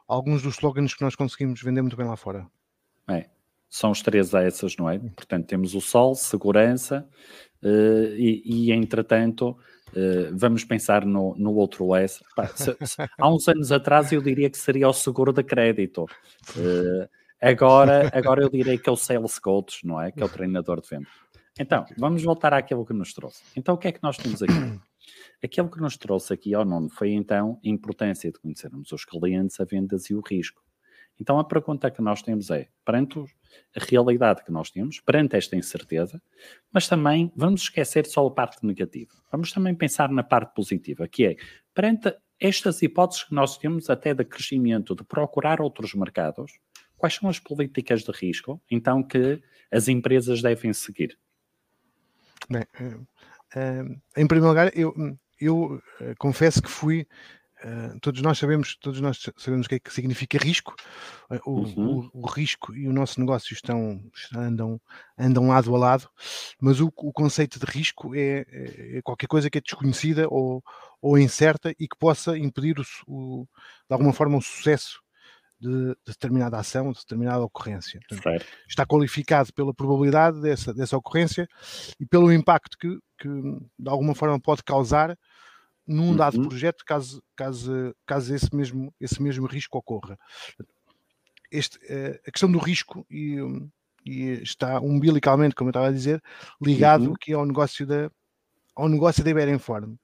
[0.07, 2.45] alguns dos slogans que nós conseguimos vender muito bem lá fora.
[3.07, 3.29] É,
[3.69, 4.99] são os três essas, não é?
[4.99, 7.07] Portanto, temos o sol, segurança
[7.63, 9.57] uh, e, e, entretanto,
[9.95, 12.23] uh, vamos pensar no, no outro S.
[12.35, 16.03] Pá, se, se, há uns anos atrás eu diria que seria o seguro de crédito.
[16.55, 17.07] Uh,
[17.41, 20.11] agora, agora eu direi que é o sales coach, não é?
[20.11, 21.07] Que é o treinador de venda.
[21.59, 23.43] Então, vamos voltar àquilo que nos trouxe.
[23.55, 24.53] Então, o que é que nós temos aqui?
[25.43, 29.59] Aquilo que nos trouxe aqui ao nono foi então a importância de conhecermos os clientes,
[29.59, 30.63] a vendas e o risco.
[31.19, 35.55] Então a pergunta que nós temos é, perante a realidade que nós temos, perante esta
[35.55, 36.21] incerteza,
[36.71, 39.13] mas também vamos esquecer só a parte negativa.
[39.31, 41.35] Vamos também pensar na parte positiva, que é,
[41.73, 46.51] perante estas hipóteses que nós temos até de crescimento, de procurar outros mercados,
[46.97, 49.41] quais são as políticas de risco, então, que
[49.71, 51.17] as empresas devem seguir?
[52.49, 54.93] Bem, uh, em primeiro lugar, eu,
[55.39, 55.81] eu uh,
[56.17, 57.07] confesso que fui.
[57.63, 60.75] Uh, todos nós sabemos, todos nós sabemos o que é que significa risco.
[61.45, 62.09] O, uhum.
[62.13, 64.03] o, o, risco e o nosso negócio estão,
[64.35, 64.81] andam,
[65.17, 66.09] andam lado a lado,
[66.59, 70.61] mas o, o conceito de risco é, é, qualquer coisa que é desconhecida ou,
[71.01, 72.75] ou incerta e que possa impedir
[73.07, 73.47] o,
[73.89, 75.01] de alguma forma o sucesso
[75.63, 78.01] de determinada ação, de determinada ocorrência.
[78.09, 81.47] Portanto, está qualificado pela probabilidade dessa, dessa ocorrência
[81.97, 83.29] e pelo impacto que, que
[83.79, 85.17] de alguma forma pode causar
[85.85, 86.15] num uhum.
[86.15, 90.17] dado projeto caso, caso, caso esse, mesmo, esse mesmo risco ocorra.
[91.51, 93.37] Este, eh, a questão do risco e,
[94.05, 96.21] e está umbilicalmente, como eu estava a dizer,
[96.61, 97.13] ligado uhum.
[97.13, 98.09] aqui ao negócio da
[98.75, 99.95] ao negócio da Iberinform.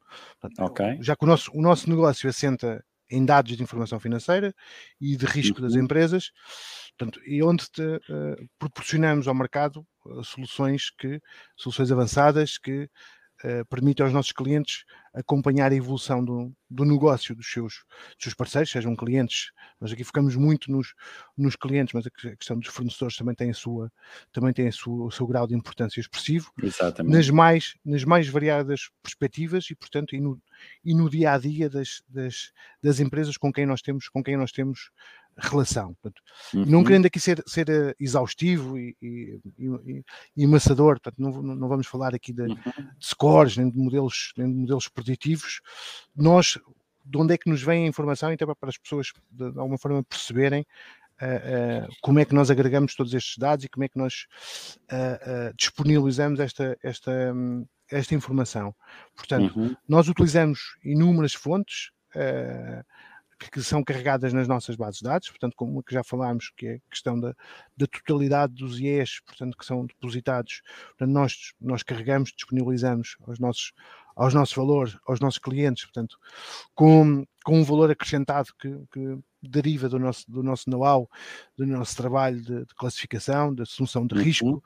[0.59, 0.97] Okay.
[1.01, 4.53] Já que o nosso, o nosso negócio assenta em dados de informação financeira
[5.01, 5.83] e de risco das uhum.
[5.83, 6.31] empresas,
[6.97, 11.19] portanto, e onde te, uh, proporcionamos ao mercado uh, soluções que
[11.55, 12.83] soluções avançadas que
[13.43, 14.83] uh, permitem aos nossos clientes
[15.13, 17.83] acompanhar a evolução do, do negócio dos seus,
[18.15, 20.93] dos seus parceiros, sejam clientes, nós aqui focamos muito nos,
[21.37, 23.91] nos clientes, mas a questão dos fornecedores também tem, a sua,
[24.31, 27.15] também tem a sua, o seu grau de importância expressivo, Exatamente.
[27.15, 30.39] Nas, mais, nas mais variadas perspectivas e, portanto, e no,
[30.83, 32.51] e no dia a dia das, das,
[32.81, 34.91] das empresas com quem nós temos, com quem nós temos
[35.41, 35.93] relação.
[36.01, 36.21] Portanto,
[36.53, 36.65] uhum.
[36.65, 40.03] Não querendo aqui ser, ser eh, exaustivo e, e, e,
[40.37, 42.55] e maçador, portanto, não, não vamos falar aqui de, uhum.
[42.55, 45.61] de, scores, nem de modelos, nem de modelos preditivos.
[46.15, 46.59] Nós,
[47.05, 50.03] de onde é que nos vem a informação, então para as pessoas de, alguma forma
[50.03, 50.65] perceberem
[51.21, 54.25] Uh, uh, como é que nós agregamos todos estes dados e como é que nós
[54.85, 58.73] uh, disponibilizamos esta, esta, um, esta informação.
[59.17, 59.75] Portanto, uhum.
[59.85, 61.91] nós utilizamos inúmeras fontes
[63.47, 66.73] que são carregadas nas nossas bases de dados, portanto, como que já falámos, que é
[66.75, 67.33] a questão da,
[67.77, 73.71] da totalidade dos IEs, portanto, que são depositados, portanto, nós, nós carregamos, disponibilizamos aos nossos,
[74.15, 76.17] aos nossos valores, aos nossos clientes, portanto,
[76.75, 81.09] com, com um valor acrescentado que, que deriva do nosso, do nosso know-how,
[81.57, 84.21] do nosso trabalho de, de, classificação, de assunção de uhum.
[84.21, 84.63] risco,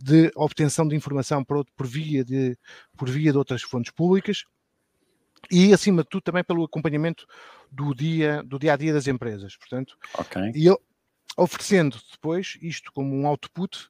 [0.00, 2.58] de obtenção de informação por, por, via de,
[2.96, 4.44] por via de outras fontes públicas,
[5.50, 7.26] e acima de tudo também pelo acompanhamento
[7.70, 10.52] do dia do dia a dia das empresas portanto okay.
[10.54, 10.80] e eu,
[11.36, 13.88] oferecendo depois isto como um output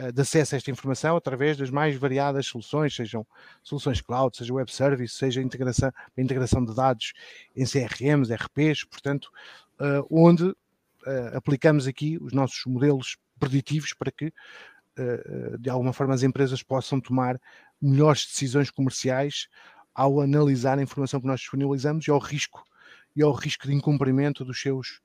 [0.00, 3.26] uh, de acesso a esta informação através das mais variadas soluções sejam
[3.62, 7.12] soluções cloud seja web service seja integração integração de dados
[7.56, 9.30] em CRMs RPs portanto
[9.80, 10.56] uh, onde uh,
[11.34, 14.32] aplicamos aqui os nossos modelos preditivos para que
[15.58, 17.40] de alguma forma as empresas possam tomar
[17.80, 19.48] melhores decisões comerciais
[19.94, 22.64] ao analisar a informação que nós disponibilizamos e ao risco
[23.14, 25.00] e ao risco de incumprimento dos seus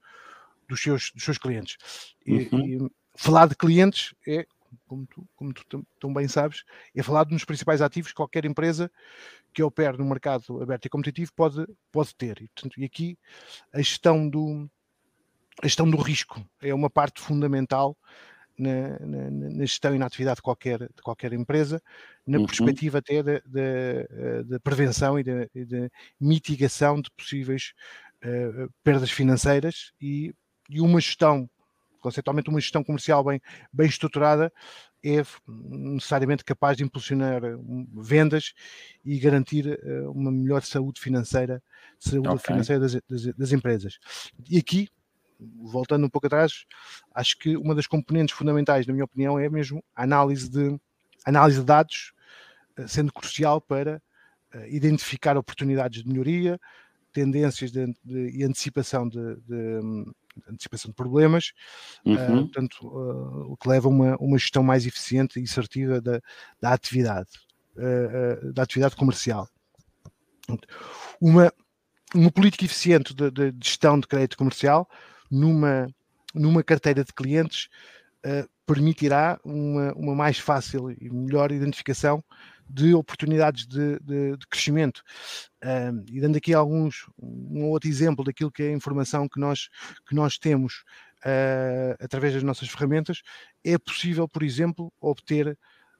[0.67, 1.77] dos seus, dos seus clientes.
[2.25, 2.87] E, uhum.
[2.87, 4.45] e falar de clientes é,
[4.85, 6.63] como tu, como tu tão bem sabes,
[6.95, 8.91] é falar de um dos principais ativos que qualquer empresa
[9.53, 12.41] que opere no mercado aberto e competitivo pode, pode ter.
[12.41, 13.17] E, portanto, e aqui
[13.73, 14.69] a gestão do
[15.61, 17.97] a gestão do risco é uma parte fundamental
[18.57, 21.81] na, na, na, gestão e na atividade de qualquer, de qualquer empresa,
[22.25, 22.45] na uhum.
[22.45, 27.73] perspectiva até da prevenção e de mitigação de possíveis
[28.23, 30.33] uh, perdas financeiras e,
[30.69, 31.49] e uma gestão,
[31.99, 33.41] conceitualmente uma gestão comercial bem,
[33.71, 34.51] bem estruturada,
[35.03, 38.53] é necessariamente capaz de impulsionar hum, vendas
[39.05, 41.61] e garantir uh, uma melhor saúde financeira,
[41.99, 42.45] saúde okay.
[42.45, 43.99] financeira das, das, das empresas.
[44.49, 44.89] E aqui
[45.39, 46.65] voltando um pouco atrás,
[47.13, 50.79] acho que uma das componentes fundamentais, na minha opinião, é mesmo a análise de,
[51.25, 52.13] análise de dados,
[52.77, 54.01] eh, sendo crucial para
[54.55, 56.59] uh, identificar oportunidades de melhoria,
[57.11, 60.05] tendências de, de, e antecipação de, de,
[60.49, 61.51] antecipação de problemas,
[62.05, 62.13] uhum.
[62.13, 66.21] uh, portanto, uh, o que leva a uma, uma gestão mais eficiente e assertiva da,
[66.61, 67.29] da atividade.
[67.75, 69.47] uh, da atividade comercial.
[71.19, 71.51] Uma,
[72.13, 74.89] uma política eficiente de, de, gestão de crédito comercial
[75.29, 75.87] numa,
[76.33, 77.67] numa carteira de clientes
[78.25, 82.23] uh, permitirá uma, uma mais fácil e melhor identificação
[82.69, 85.01] de oportunidades de, de, de crescimento.
[85.63, 89.69] Uh, e dando aqui alguns, um outro exemplo daquilo que é a informação que nós,
[90.07, 90.83] que nós temos
[91.25, 93.21] uh, através das nossas ferramentas,
[93.63, 95.57] é possível, por exemplo, obter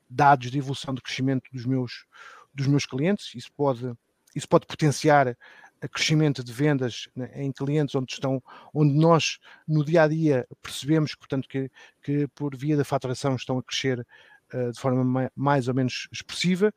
[0.09, 2.05] dados de evolução de crescimento dos meus,
[2.53, 3.33] dos meus clientes.
[3.35, 3.91] Isso pode,
[4.35, 5.37] isso pode potenciar
[5.87, 8.41] crescimento de vendas né, em clientes onde estão,
[8.73, 11.69] onde nós no dia a dia percebemos, portanto, que,
[12.01, 14.05] que por via da faturação estão a crescer
[14.53, 16.73] uh, de forma mais ou menos expressiva.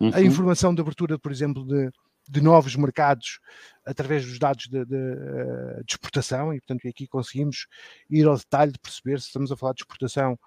[0.00, 0.10] Uhum.
[0.14, 1.90] A informação de abertura, por exemplo, de,
[2.30, 3.40] de novos mercados
[3.84, 7.66] através dos dados de, de, eh, de, exportação, e portanto aqui conseguimos
[8.08, 10.38] ir ao detalhe de perceber se estamos a falar de exportação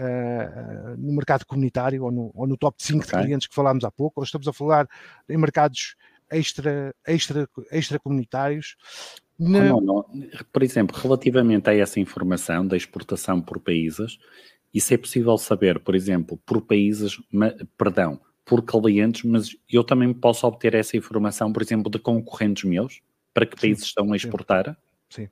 [0.00, 3.18] uh, no mercado comunitário ou no, ou no top 5 okay.
[3.18, 4.88] de clientes que falámos há pouco, ou estamos a falar
[5.28, 5.94] em mercados
[6.30, 8.76] extra, extra, extra comunitários.
[9.38, 9.60] Na...
[9.60, 10.04] Não, não.
[10.52, 14.18] Por exemplo, relativamente a essa informação da exportação por países,
[14.72, 17.18] isso é possível saber, por exemplo, por países,
[17.76, 23.00] perdão, por clientes, mas eu também posso obter essa informação, por exemplo, de concorrentes meus,
[23.32, 24.76] para que países estão a exportar?
[25.10, 25.28] Sim.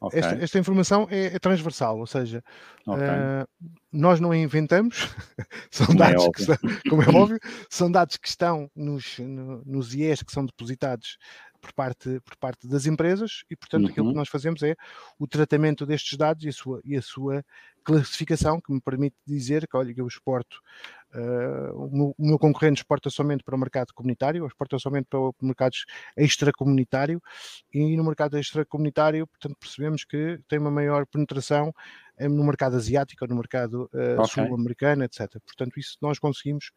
[0.00, 0.20] Okay.
[0.20, 2.42] Esta, esta, informação é, é, transversal, ou seja,
[2.86, 3.04] okay.
[3.04, 5.14] uh, nós não a inventamos,
[5.70, 6.56] são como é dados é que são,
[6.88, 7.38] como é óbvio,
[7.68, 11.18] são dados que estão nos, no, nos IES que são depositados
[11.62, 13.90] por parte, por parte das empresas e, portanto, uhum.
[13.90, 14.18] aquilo que uhum.
[14.18, 14.74] nós fazemos é
[15.18, 17.44] o tratamento destes dados e a sua, e a sua
[17.84, 20.58] classificação, que me permite dizer que, olha, que eu exporto,
[21.14, 25.18] uh, o, meu, o, meu, concorrente exporta somente para o mercado comunitário, exporta somente para
[25.40, 25.84] mercados
[26.16, 27.22] extracomunitário,
[27.72, 31.72] e no mercado extracomunitário, portanto, percebemos que tem uma maior penetração
[32.20, 34.44] no mercado asiático, no mercado uh, okay.
[34.46, 35.28] sul-americano, etc.
[35.44, 36.70] Portanto, isso nós conseguimos,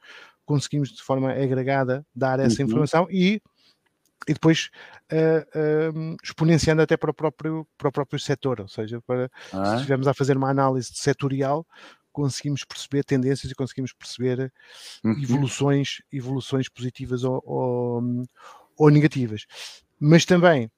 [0.46, 2.68] conseguimos de forma agregada dar essa uhum.
[2.68, 3.42] informação e
[4.28, 4.70] e depois
[5.12, 9.66] uh, uh, exponenciando até para o próprio, para o próprio setor, ou seja, para, ah.
[9.66, 11.66] se estivermos a fazer uma análise setorial,
[12.12, 14.52] conseguimos perceber tendências e conseguimos perceber
[15.04, 15.22] uhum.
[15.22, 18.04] evoluções, evoluções positivas ou, ou,
[18.78, 19.46] ou, negativas.
[20.00, 20.72] Mas também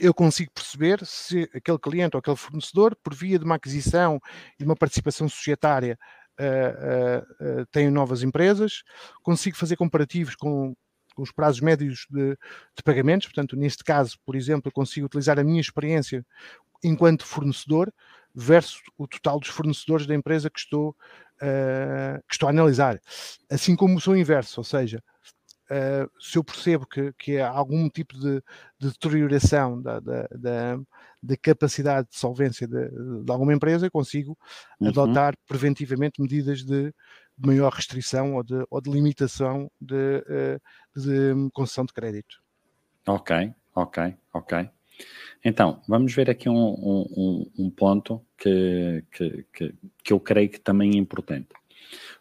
[0.00, 4.20] eu consigo perceber se aquele cliente ou aquele fornecedor, por via de uma aquisição
[4.58, 5.98] e uma participação societária,
[6.38, 8.82] uh, uh, tem novas empresas,
[9.22, 10.74] consigo fazer comparativos com
[11.22, 13.26] os prazos médios de, de, pagamentos.
[13.28, 16.24] Portanto, neste caso, por exemplo, eu consigo utilizar a minha experiência
[16.82, 17.92] enquanto fornecedor
[18.34, 23.00] versus o total dos fornecedores da empresa que estou, uh, que estou a analisar.
[23.50, 25.02] Assim como o inverso, ou seja,
[25.70, 28.42] uh, se eu percebo que, que há algum tipo de,
[28.78, 30.76] de deterioração da, da, da,
[31.22, 32.88] da, capacidade de solvência de,
[33.24, 34.36] de alguma empresa, eu consigo
[34.80, 34.88] uhum.
[34.88, 36.92] adotar preventivamente medidas de
[37.36, 40.58] de maior restrição ou de, ou de limitação de, eh,
[40.96, 42.42] de concessão de crédito.
[43.06, 44.70] Ok, ok, ok.
[45.44, 50.60] Então, vamos ver aqui um, um, um ponto que, que, que, que, eu creio que
[50.60, 51.48] também é importante.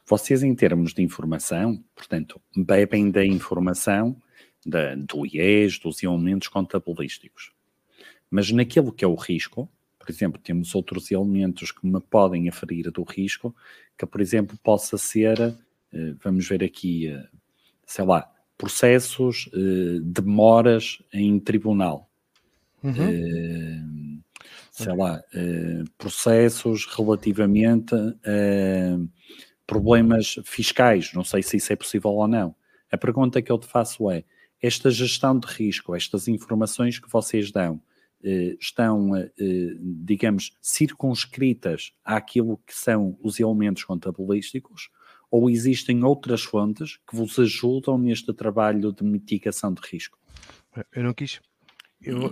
[0.06, 4.20] Vocês, em termos de informação, portanto, bebem da informação
[4.66, 7.54] da, do IES, dos elementos contabilísticos.
[8.30, 9.70] Mas naquilo que é o risco,
[10.04, 13.56] por exemplo, temos outros elementos que me podem aferir do risco,
[13.98, 15.40] que, por exemplo, possa ser,
[15.94, 17.26] eh, vamos ver aqui, eh,
[17.86, 22.10] sei lá, processos, eh, demoras em tribunal.
[22.84, 24.22] Uhum.
[24.70, 25.24] sei lá,
[25.98, 29.00] processos relativamente a
[29.66, 32.54] problemas fiscais, não sei se isso é possível ou não.
[32.92, 34.26] A pergunta que eu te faço é:
[34.62, 37.80] esta gestão de risco, estas informações que vocês dão,
[38.60, 39.32] estão, eh,
[39.80, 44.90] digamos, circunscritas àquilo que são os elementos contabilísticos
[45.30, 50.18] ou existem outras fontes que vos ajudam neste trabalho de mitigação de risco?
[50.96, 51.42] Eu não quis.
[52.02, 52.32] Eu, uh,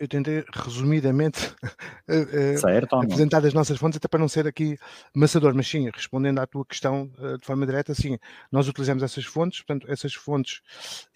[0.00, 1.54] eu tentei resumidamente
[2.08, 4.78] eh, eh, certo, apresentar as nossas fontes, até para não ser aqui
[5.14, 8.18] maçador, mas sim, respondendo à tua questão uh, de forma direta, sim,
[8.50, 10.62] nós utilizamos essas fontes, portanto, essas fontes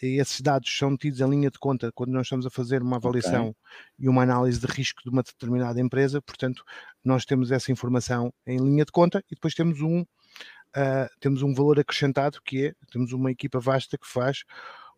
[0.03, 2.97] e esses dados são tidos em linha de conta quando nós estamos a fazer uma
[2.97, 3.55] avaliação okay.
[4.01, 6.63] e uma análise de risco de uma determinada empresa, portanto,
[7.03, 11.55] nós temos essa informação em linha de conta e depois temos um, uh, temos um
[11.55, 14.45] valor acrescentado que é, temos uma equipa vasta que faz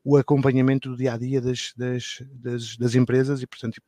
[0.09, 3.83] o acompanhamento do dia a dia das, das, das, das empresas e, portanto,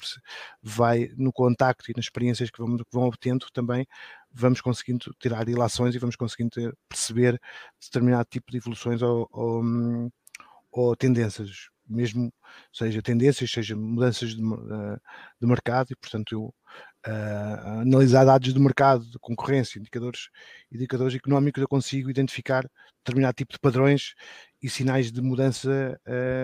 [0.60, 3.86] vai no contacto e nas experiências que, vamos, que vão obtendo também,
[4.32, 7.40] vamos conseguindo tirar ilações e vamos conseguindo ter, perceber
[7.80, 9.62] determinado tipo de evoluções ou, ou,
[10.72, 12.32] ou tendências mesmo
[12.72, 16.54] seja tendências, seja mudanças de, de, mercado, e portanto eu,
[17.06, 20.28] uh, analisar dados de mercado, de concorrência, indicadores,
[20.72, 22.68] indicadores económicos, eu consigo identificar
[23.04, 24.14] determinado tipo de padrões
[24.62, 26.00] e sinais de mudança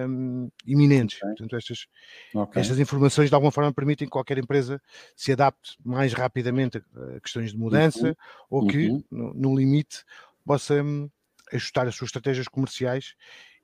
[0.08, 1.18] um, iminentes.
[1.18, 1.28] Okay.
[1.30, 1.86] Portanto, estas,
[2.34, 2.62] okay.
[2.62, 4.80] estas informações de alguma forma permitem que qualquer empresa
[5.16, 8.14] se adapte mais rapidamente a, questões de mudança uhum.
[8.50, 9.04] ou que, uhum.
[9.10, 10.04] no, no, limite,
[10.44, 11.10] possa um,
[11.52, 13.14] ajustar as suas estratégias comerciais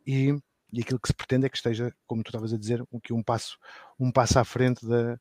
[0.07, 0.35] e,
[0.73, 3.23] e aquilo que se pretende é que esteja, como tu estavas a dizer, um, um
[3.23, 3.57] passo,
[3.99, 5.19] um passo à frente da,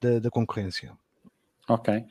[0.00, 0.96] da, da concorrência.
[1.70, 2.04] Ok.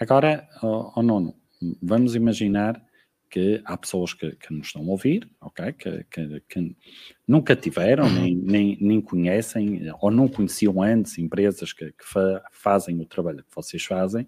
[0.00, 1.34] Agora, oh, oh nono,
[1.82, 2.82] vamos imaginar
[3.28, 5.70] que há pessoas que, que nos estão a ouvir, ok?
[5.74, 6.76] Que, que, que
[7.28, 13.04] nunca tiveram, nem, nem, nem, conhecem, ou não conheciam antes empresas que, fa fazem o
[13.04, 14.26] trabalho que vocês fazem,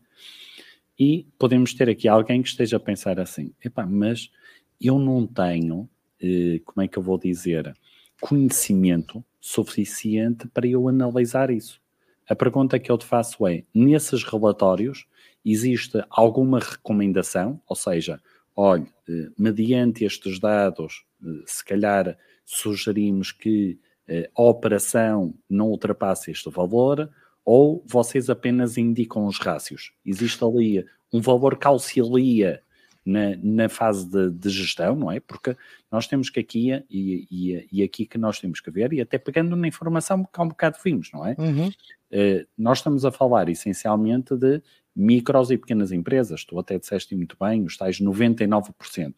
[0.98, 4.30] e podemos ter aqui alguém que esteja a pensar assim: epá, mas
[4.78, 5.88] eu não tenho,
[6.20, 7.74] eh, como é que eu vou dizer,
[8.20, 11.83] conhecimento suficiente para eu analisar isso.
[12.28, 15.06] A pergunta que eu te faço é: nesses relatórios
[15.44, 18.20] existe alguma recomendação, ou seja,
[18.56, 26.30] olha, eh, mediante estes dados, eh, se calhar sugerimos que eh, a operação não ultrapasse
[26.30, 27.10] este valor,
[27.44, 29.92] ou vocês apenas indicam os rácios?
[30.04, 32.62] Existe ali um valor que auxilia
[33.04, 35.20] na, na fase de, de, gestão, não é?
[35.20, 35.56] Porque
[35.90, 39.18] nós temos que aqui, e, e, e, aqui que nós temos que ver, e até
[39.18, 41.36] pegando na informação que há um bocado vimos, não é?
[41.38, 41.68] Uhum.
[41.68, 44.62] Uh, nós estamos a falar essencialmente de
[44.96, 49.14] micros e pequenas empresas, tu até disseste muito bem, os tais 99%.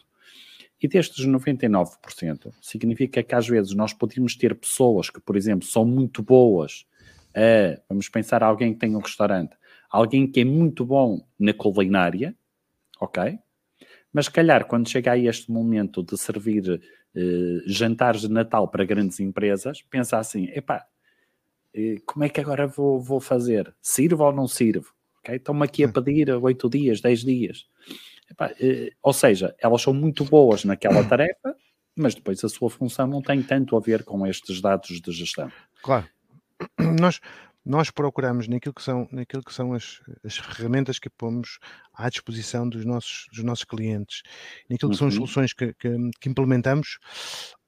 [0.82, 5.84] E destes 99%, significa que às vezes nós podemos ter pessoas que, por exemplo, são
[5.84, 6.84] muito boas,
[7.34, 9.56] a, vamos pensar alguém que tem um restaurante,
[9.88, 12.34] alguém que é muito bom na culinária,
[13.00, 13.38] ok?
[14.16, 16.80] Mas, calhar, quando chega a este momento de servir
[17.14, 20.86] eh, jantares de Natal para grandes empresas, pensa assim: epá,
[21.74, 23.74] eh, como é que agora vou, vou fazer?
[23.82, 24.90] Sirvo ou não sirvo?
[25.18, 25.36] Okay?
[25.36, 27.66] Estão-me aqui a pedir 8 dias, 10 dias.
[28.30, 31.54] Epá, eh, ou seja, elas são muito boas naquela tarefa,
[31.94, 35.52] mas depois a sua função não tem tanto a ver com estes dados de gestão.
[35.82, 36.08] Claro.
[36.98, 37.20] Nós,
[37.66, 41.58] nós procuramos naquilo que são, naquilo que são as, as ferramentas que pomos
[41.92, 44.22] à disposição dos nossos, dos nossos clientes,
[44.70, 44.98] naquilo que uhum.
[44.98, 45.26] são as uhum.
[45.26, 45.88] soluções que, que,
[46.20, 46.98] que implementamos,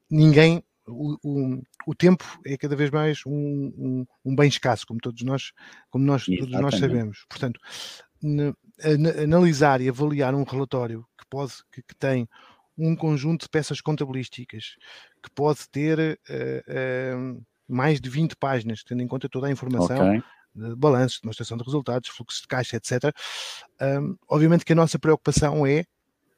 [0.09, 3.32] ninguém o, o, o, tempo é cada vez mais um,
[3.76, 5.53] um, um, bem escasso, como todos nós,
[5.90, 7.26] como nós, todos nós sabemos.
[7.28, 7.61] Portanto,
[9.22, 12.26] analisar e avaliar um relatório que pode, que, que, tem
[12.76, 14.76] um conjunto de peças contabilísticas,
[15.22, 20.08] que pode ter uh, uh, mais de 20 páginas, tendo em conta toda a informação.
[20.08, 20.22] Okay.
[20.54, 23.14] De balanço, demonstração de resultados, fluxo de caixa, etc.
[23.80, 25.84] Um, obviamente que a nossa preocupação é,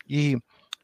[0.06, 0.36] e,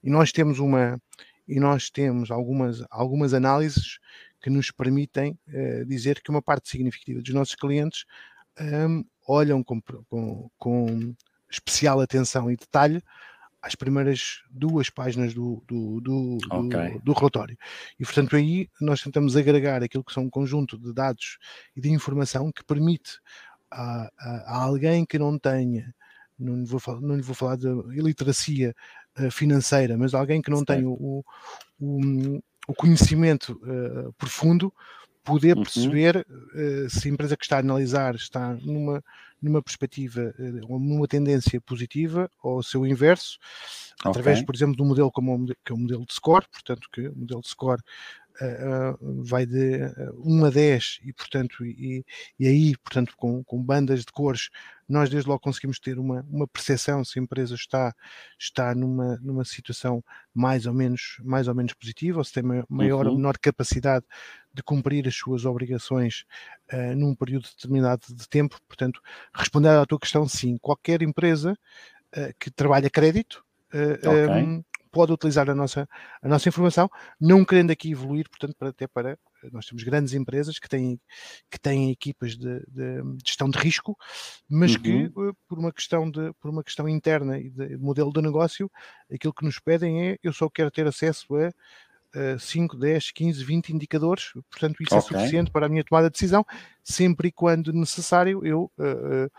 [0.02, 0.98] e nós temos uma,
[1.46, 3.98] e nós temos algumas, algumas análises
[4.40, 8.04] que nos permitem uh, dizer que uma parte significativa dos nossos clientes
[8.60, 11.14] um, olham com, com, com,
[11.50, 13.02] especial atenção e detalhe
[13.66, 16.92] às primeiras duas páginas do, do, do, okay.
[16.92, 17.58] do, do, relatório.
[17.98, 21.38] E, portanto, aí nós tentamos agregar aquilo que são um conjunto de dados
[21.74, 23.18] e de informação que permite
[23.68, 25.92] a, a, a alguém que não tenha,
[26.38, 28.72] não lhe vou, não lhe vou falar de iliteracia
[29.18, 31.24] uh, financeira, mas alguém que não tem o,
[31.80, 34.72] o, o conhecimento uh, profundo,
[35.24, 35.64] poder uhum.
[35.64, 39.02] perceber uh, se a empresa que está a analisar está numa,
[39.40, 40.34] numa perspectiva
[40.68, 43.38] ou numa tendência positiva ou o seu inverso,
[44.00, 44.10] okay.
[44.10, 46.88] através, por exemplo, de um modelo como o, que é o modelo de score, portanto,
[46.92, 47.82] que o modelo de score
[49.24, 49.80] vai de
[50.24, 52.04] 1 a 10 e, portanto, e,
[52.38, 54.50] e aí, portanto, com, com bandas de cores,
[54.88, 57.94] nós desde logo conseguimos ter uma, uma percepção se a empresa está,
[58.38, 63.06] está numa, numa situação mais ou menos, mais ou menos positiva, ou se tem maior
[63.06, 63.12] uhum.
[63.12, 64.04] ou menor capacidade
[64.52, 66.24] de cumprir as suas obrigações
[66.72, 68.58] uh, num período determinado de tempo.
[68.68, 69.00] Portanto,
[69.34, 71.58] respondendo à tua questão, sim, qualquer empresa
[72.16, 74.42] uh, que trabalha crédito uh, okay.
[74.42, 74.64] um,
[74.96, 75.86] pode utilizar a nossa,
[76.22, 76.90] a nossa informação,
[77.20, 79.18] não querendo aqui evoluir, portanto, para, até para.
[79.52, 80.98] Nós temos grandes empresas que têm,
[81.50, 83.94] que têm equipas de, de gestão de risco,
[84.48, 84.80] mas uhum.
[84.80, 88.70] que, eh, por uma, questão de, por uma questão interna e de modelo de negócio,
[89.12, 91.50] aquilo que nos pedem é: eu só quero ter acesso a.
[92.38, 95.16] 5, 10, 15, 20 indicadores, portanto, isso é okay.
[95.16, 96.46] é suficiente para a minha tomada de decisão,
[96.82, 99.30] sempre e quando necessário eu uh,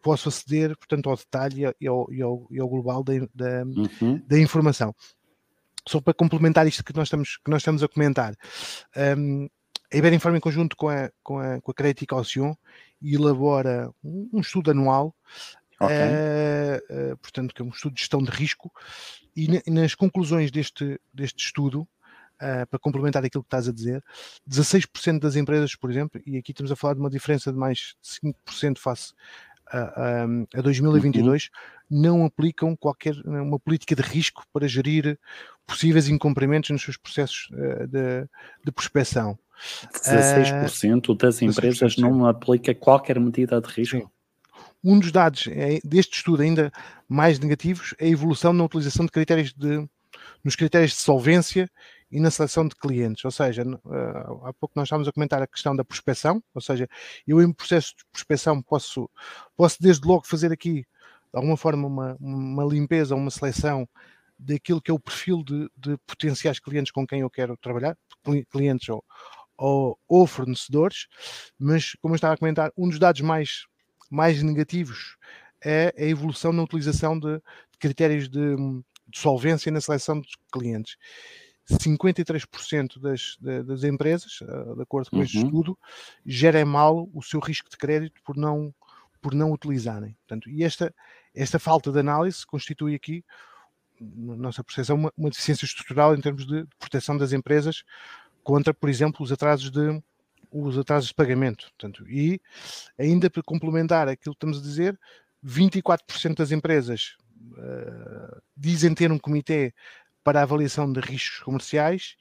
[0.00, 4.22] posso aceder, portanto, ao detalhe e ao, e ao, e ao global da, da, uhum.
[4.26, 4.94] da, informação.
[5.86, 8.34] Só para complementar isto que nós estamos, que nós estamos a comentar,
[9.18, 9.48] um,
[9.92, 12.54] a Iberinform, em conjunto com a, com a, com a Crédito e Caution,
[13.02, 15.14] elabora um, um estudo anual,
[15.80, 15.96] okay.
[15.96, 18.70] uh, uh, portanto, que é um estudo de gestão de risco,
[19.36, 21.86] e nas conclusões deste, deste estudo,
[22.42, 24.02] Uh, para complementar aquilo que estás a dizer,
[24.48, 27.94] 16% das empresas, por exemplo, e aqui estamos a falar de uma diferença de mais
[28.00, 29.12] de 5% face
[29.72, 31.44] a, a 2022
[31.90, 32.02] uhum.
[32.02, 35.18] não aplicam qualquer uma política de risco para gerir
[35.66, 38.28] possíveis incumprimentos nos seus processos uh, de,
[38.64, 39.38] de prospecção.
[39.92, 41.98] 16% das empresas 16%.
[41.98, 43.98] não aplica qualquer medida de risco.
[43.98, 44.08] Sim.
[44.82, 46.72] Um dos dados é, deste estudo ainda
[47.08, 49.86] mais negativos é a evolução na utilização de critérios de,
[50.42, 51.70] nos critérios de solvência
[52.10, 53.24] e na seleção de clientes.
[53.24, 56.88] Ou seja, uh, há pouco nós estávamos a comentar a questão da prospecção, ou seja,
[57.26, 59.08] eu em processo de prospecção posso,
[59.56, 60.86] posso desde logo fazer aqui, de
[61.32, 63.88] alguma forma, uma, uma limpeza, uma seleção
[64.38, 67.96] daquilo que é o perfil de, de potenciais clientes com quem eu quero trabalhar,
[68.50, 69.04] clientes ou,
[69.56, 71.06] ou, ou, fornecedores,
[71.58, 73.66] mas como eu estava a comentar, um dos dados mais,
[74.10, 75.16] mais negativos
[75.62, 80.96] é a evolução na utilização de, de critérios de, de solvência na seleção dos clientes.
[81.68, 85.22] 53% das, das empresas, eh, de acordo com uhum.
[85.22, 85.78] este estudo,
[86.24, 88.74] gerem mal o seu risco de crédito por não,
[89.20, 90.16] por não utilizarem.
[90.26, 90.94] Portanto, e esta,
[91.34, 93.24] esta falta de análise constitui aqui,
[94.00, 97.84] na nossa percepção, uma, uma deficiência estrutural em termos de proteção das empresas
[98.42, 100.02] contra, por exemplo, os atrasos de,
[100.50, 101.70] os atrasos de pagamento.
[101.78, 102.40] Portanto, e
[102.98, 104.98] ainda para complementar aquilo que estamos a dizer,
[105.44, 107.16] 24% das empresas
[107.52, 109.74] uh, dizem ter um comitê
[110.30, 112.14] para a avaliação de riscos comerciais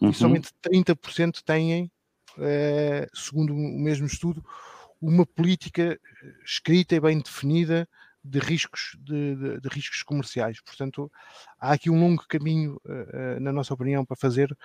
[0.00, 0.10] uhum.
[0.10, 1.92] e somente 30% têm,
[2.38, 4.44] eh, segundo o mesmo estudo,
[5.00, 5.96] uma política
[6.44, 7.88] escrita e bem definida
[8.24, 10.60] de riscos, de, de, de riscos comerciais.
[10.60, 11.08] Portanto,
[11.56, 14.56] há aqui um longo caminho, uh, na nossa opinião, para fazer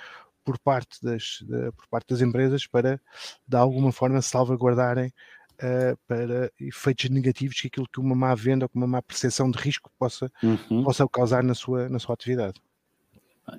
[0.43, 2.99] por parte das, de, por parte das empresas para,
[3.47, 5.13] de alguma forma, salvaguardarem
[5.61, 9.51] uh, para efeitos negativos que aquilo que uma má venda ou que uma má percepção
[9.51, 10.83] de risco possa, uhum.
[10.83, 12.59] possa causar na sua, na sua atividade.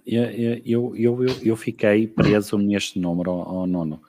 [0.05, 0.25] Eu,
[0.65, 4.03] eu, eu, eu, fiquei preso neste número, ao, nono,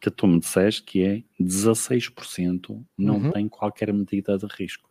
[0.00, 3.30] que tu me disseste que é 16% não uhum.
[3.32, 4.88] tem qualquer medida de risco.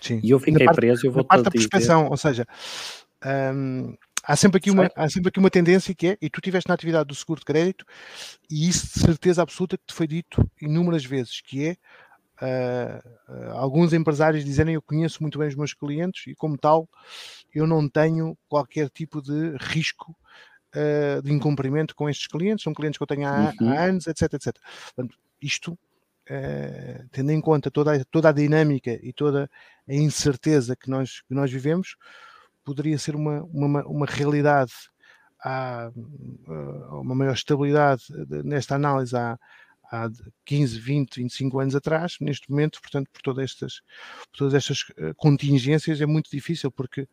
[0.00, 0.20] Sim.
[0.22, 2.44] E eu fiquei parte, preso, eu vou parte da prospeção, ou seja,
[3.54, 3.94] hum,
[4.24, 6.74] há, sempre aqui uma, há sempre aqui uma tendência que é, e tu estiveste na
[6.74, 7.84] atividade do seguro de crédito,
[8.50, 11.76] e isso de certeza absoluta que te foi dito inúmeras vezes, que é
[12.42, 16.88] uh, alguns empresários dizerem eu conheço muito bem os meus clientes e como tal
[17.54, 20.16] eu não tenho qualquer tipo de risco
[20.74, 23.70] uh, de incumprimento com estes clientes, são clientes que eu tenho há, uhum.
[23.70, 24.56] há anos, etc, etc.
[24.94, 25.78] Portanto, isto
[26.30, 29.50] Uh, tendo em conta toda a, toda a dinâmica e toda
[29.88, 31.96] a incerteza que nós, que nós vivemos,
[32.64, 34.72] poderia ser uma, uma, uma realidade,
[35.44, 35.90] há
[36.92, 38.04] uma maior estabilidade
[38.44, 39.36] nesta análise há,
[39.92, 40.08] há
[40.46, 43.82] 15, 20, 25 anos atrás, neste momento, portanto, por todas estas,
[44.30, 47.06] por todas estas eh, contingências é muito difícil, porque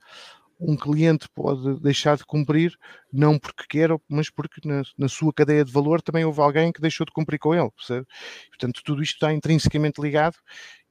[0.59, 2.77] um cliente pode deixar de cumprir,
[3.11, 6.81] não porque quer, mas porque na, na, sua cadeia de valor também houve alguém que
[6.81, 7.69] deixou de cumprir com ele.
[7.71, 8.05] Percebe?
[8.49, 10.35] Portanto, tudo isto está intrinsecamente ligado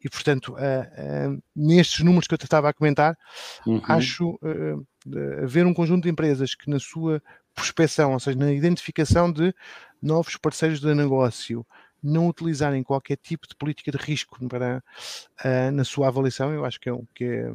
[0.03, 3.15] e, portanto, uh, uh, nestes números que eu estava a comentar,
[3.67, 3.83] uhum.
[3.85, 4.87] acho uh,
[5.43, 7.23] haver um conjunto de empresas que na sua
[7.59, 9.53] prospecção, ou seja, na identificação de
[10.01, 11.67] novos parceiros de negócio,
[12.03, 14.83] não utilizarem qualquer tipo de política de risco para,
[15.45, 17.53] uh, na sua avaliação, eu acho que é, um, que, é,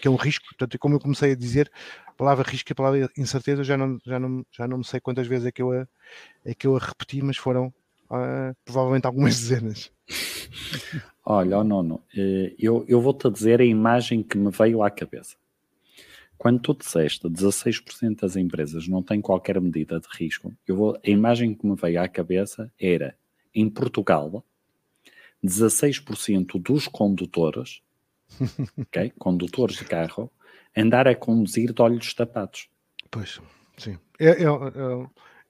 [0.00, 0.44] que é um risco.
[0.46, 1.70] Portanto, como eu comecei a dizer,
[2.06, 5.26] a palavra risco e a palavra incerteza, já não, já não, já não sei quantas
[5.26, 5.88] vezes é que eu a,
[6.44, 7.72] é que eu a repeti, mas foram
[8.10, 9.90] uh, provavelmente algumas dezenas.
[11.24, 15.34] Olha, oh, nono, eh, eu, eu vou-te dizer a imagem que me veio à cabeça.
[16.38, 21.10] Quando tu disseste 16% das empresas não têm qualquer medida de risco, eu vou, a
[21.10, 23.16] imagem que me veio à cabeça era,
[23.54, 24.44] em Portugal,
[25.44, 27.80] 16% dos condutores,
[28.78, 30.30] okay, condutores de carro,
[30.76, 32.68] andar a conduzir de olhos tapados.
[33.10, 33.40] Pois,
[33.78, 33.98] sim.
[34.18, 34.46] É, é, é,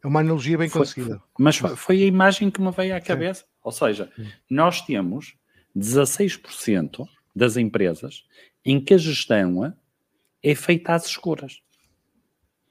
[0.05, 1.21] é uma analogia bem foi, conseguida.
[1.39, 3.41] Mas foi a imagem que me veio à cabeça.
[3.41, 3.47] Sim.
[3.63, 4.13] Ou seja,
[4.49, 5.35] nós temos
[5.77, 8.25] 16% das empresas
[8.65, 9.75] em que a gestão
[10.47, 11.61] é feita às escuras.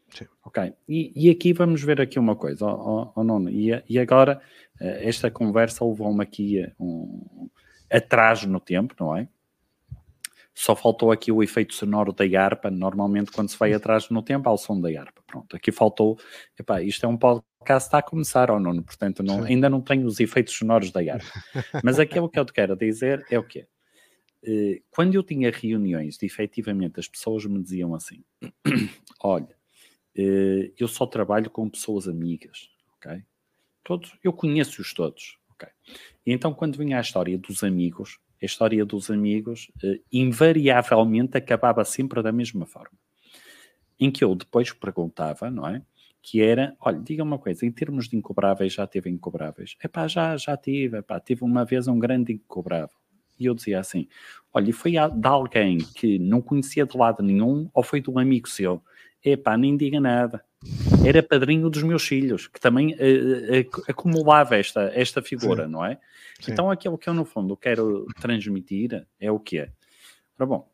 [0.10, 0.26] Sim.
[0.46, 4.42] Ok, e, e, aqui vamos ver aqui uma coisa, oh, oh, oh e, e, agora
[4.80, 7.50] eh, esta conversa levou-me aqui um,
[7.92, 9.28] atrás no tempo, não é?
[10.54, 14.48] Só faltou aqui o efeito sonoro da harpa, normalmente quando se vai atrás no tempo
[14.48, 16.18] há o som da harpa, pronto, aqui faltou,
[16.58, 19.82] epá, isto é um podcast está a começar, ou oh, não, portanto não, ainda não
[19.82, 21.44] tenho os efeitos sonoros da harpa,
[21.84, 23.68] mas aquilo que eu te quero dizer é o quê?
[24.48, 28.24] Eh, quando eu tinha reuniões efetivamente as pessoas me diziam assim:
[29.20, 29.56] olha,
[30.16, 33.24] eh, eu só trabalho com pessoas amigas, ok?
[33.84, 35.68] Todos, eu conheço-os todos, ok?
[36.26, 41.84] E então, quando vinha a história dos amigos, a história dos amigos eh, invariavelmente acabava
[41.84, 42.98] sempre da mesma forma.
[44.00, 45.82] Em que eu depois perguntava, não é?
[46.22, 49.76] Que era, olha, diga uma coisa, em termos de incobráveis, já teve incobráveis?
[49.84, 53.05] Epá, já, já tive, epá, tive uma vez um grande incobrável
[53.40, 54.08] E eu dizia assim:
[54.54, 58.48] olha, foi de alguém que não conhecia de lado nenhum ou foi de um amigo
[58.48, 58.82] seu?
[59.24, 60.44] Epá, nem diga nada.
[61.06, 65.72] Era padrinho dos meus filhos, que também uh, uh, acumulava esta, esta figura, Sim.
[65.72, 66.00] não é?
[66.40, 66.52] Sim.
[66.52, 69.72] Então aquilo que eu, no fundo, quero transmitir é o que é.
[70.38, 70.72] Ora bom,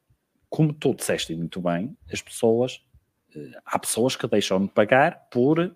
[0.49, 2.81] como tu disseste muito bem, as pessoas,
[3.35, 5.73] uh, há pessoas que deixam de pagar por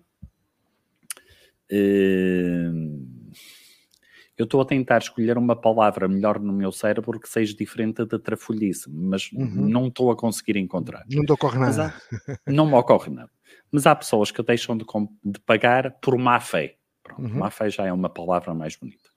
[4.36, 8.18] eu estou a tentar escolher uma palavra melhor no meu cérebro que seja diferente da
[8.18, 9.68] trafolhice, mas uhum.
[9.68, 11.04] não estou a conseguir encontrar.
[11.10, 11.94] Não te ocorre nada.
[12.28, 13.30] Há, não me ocorre nada.
[13.70, 14.84] Mas há pessoas que deixam de,
[15.24, 16.76] de pagar por má fé.
[17.02, 17.38] Pronto, uhum.
[17.38, 19.08] má fé já é uma palavra mais bonita.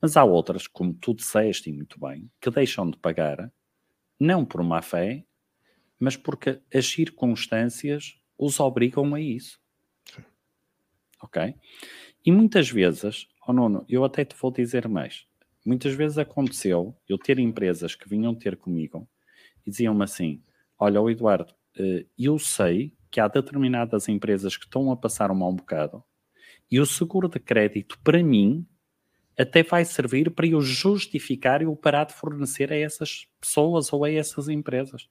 [0.00, 3.52] Mas há outras, como tu disseste muito bem, que deixam de pagar
[4.18, 5.24] não por má fé,
[5.98, 9.60] mas porque as circunstâncias os obrigam a isso.
[11.22, 11.54] Ok?
[12.24, 15.26] E muitas vezes Oh, Nuno, eu até te vou dizer mais.
[15.64, 19.08] Muitas vezes aconteceu eu ter empresas que vinham ter comigo
[19.66, 20.42] e diziam-me assim:
[20.78, 25.34] Olha, o Eduardo, eh, eu sei que há determinadas empresas que estão a passar um
[25.34, 26.04] mau bocado
[26.70, 28.66] e o seguro de crédito, para mim,
[29.38, 34.10] até vai servir para eu justificar eu parar de fornecer a essas pessoas ou a
[34.10, 35.08] essas empresas.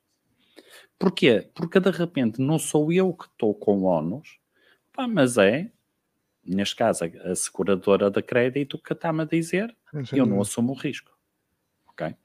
[0.99, 1.49] Porquê?
[1.55, 4.38] Porque de repente não sou eu que estou com ónus,
[5.09, 5.71] mas é
[6.48, 9.76] neste caso, a seguradora de crédito que está-me a dizer,
[10.14, 11.18] eu não assumo o risco.
[11.88, 12.16] Ok?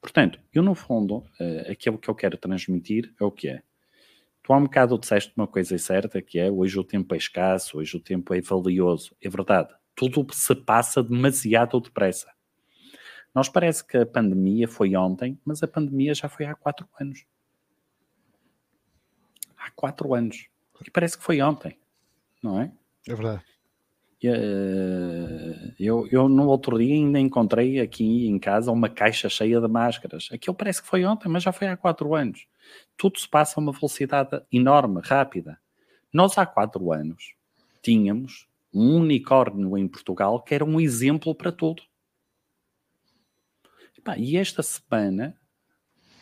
[0.00, 3.62] Portanto, eu no fundo, uh, aquilo que eu quero transmitir é o que é.
[4.42, 7.78] Tu há um bocado disseste uma coisa certa, que é hoje o tempo é escasso,
[7.78, 9.16] hoje o tempo é valioso.
[9.20, 9.74] É verdade.
[9.94, 12.30] Tudo se passa demasiado depressa.
[13.34, 17.26] Nós parece que a pandemia foi ontem, mas a pandemia já foi há quatro anos.
[19.58, 20.48] Há quatro anos.
[20.86, 21.76] E parece que foi ontem,
[22.40, 22.72] não é?
[23.08, 23.44] É verdade.
[24.22, 29.68] Eh, eu, eu no outro dia ainda encontrei aqui em casa uma caixa cheia de
[29.68, 30.28] máscaras.
[30.32, 32.46] Aquilo parece que foi ontem, mas já foi há quatro anos.
[32.96, 35.58] Tudo se passa a uma velocidade enorme, rápida.
[36.12, 37.34] Nós há quatro anos
[37.82, 41.82] tínhamos um unicórnio em Portugal que era um exemplo para tudo.
[44.16, 45.36] E esta semana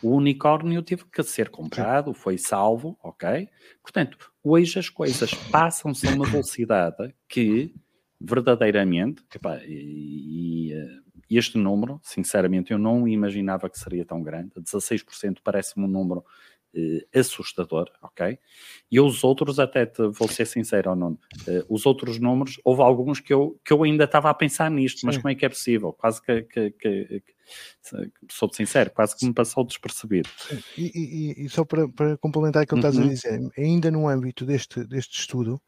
[0.01, 3.47] o unicórnio teve que ser comprado, foi salvo, ok?
[3.81, 7.73] Portanto, hoje as coisas passam-se a uma velocidade que
[8.19, 10.99] verdadeiramente, epá, e, e, eh,
[11.29, 14.51] este número, sinceramente, eu não imaginava que seria tão grande.
[14.59, 16.23] 16% parece-me um número
[16.77, 18.37] eh, assustador, ok?
[18.91, 22.81] E os outros, até te, vou ser sincero ou não, eh, os outros números, houve
[22.81, 25.07] alguns que eu, que eu ainda estava a pensar nisto, Sim.
[25.07, 25.93] mas como é que é possível?
[25.93, 27.33] Quase que, que, que, que
[28.29, 30.29] sou sincero, quase que me passou despercebido.
[30.77, 30.91] E,
[31.39, 32.91] e, e só para, para complementar aquilo que uhum.
[32.91, 35.61] estás a dizer, ainda no âmbito deste, deste estudo,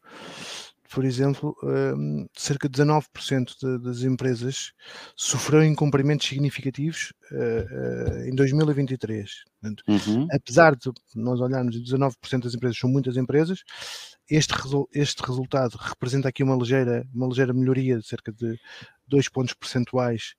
[0.90, 4.72] por exemplo, um, cerca de 19% de, das empresas
[5.14, 9.44] sofreram incumprimentos significativos uh, uh, em 2023.
[9.60, 10.26] Portanto, uhum.
[10.32, 13.62] Apesar de nós olharmos 19% das empresas são muitas empresas,
[14.30, 14.54] este,
[14.94, 18.58] este resultado representa aqui uma ligeira, uma ligeira melhoria de cerca de
[19.08, 20.34] 2 pontos percentuais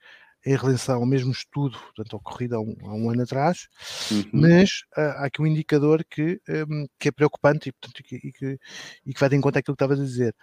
[0.46, 3.68] em relação ao mesmo estudo, portanto, ocorrido há um, há um ano atrás,
[4.12, 4.30] uhum.
[4.32, 8.60] mas uh, há aqui um indicador que, um, que é preocupante e, portanto, e, que,
[9.06, 10.36] e que vai de encontro àquilo que estava a dizer.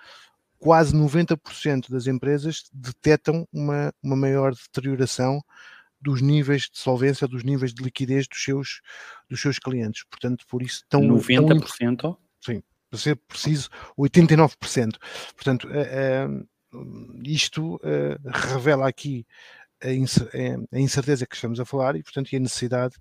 [0.59, 5.43] Quase 90% das empresas detectam uma, uma maior deterioração
[6.01, 8.81] dos níveis de solvência, dos níveis de liquidez dos seus,
[9.29, 10.05] dos seus clientes.
[10.11, 11.97] Portanto, por isso tão 90%?
[11.97, 14.97] Tão, sim, para ser preciso, 89%.
[15.35, 16.43] Portanto, uh,
[16.77, 17.81] uh, isto
[18.25, 19.27] revela aqui
[19.83, 22.97] a incerteza que estamos a falar e, portanto, e a necessidade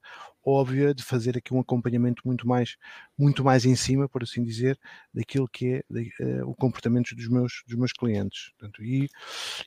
[0.45, 2.78] óbvia de fazer aqui um acompanhamento muito mais,
[3.17, 4.80] muito mais em cima, por assim dizer,
[5.13, 8.51] daquilo que é de, uh, o comportamento dos meus, dos meus clientes.
[8.51, 9.09] Portanto, e,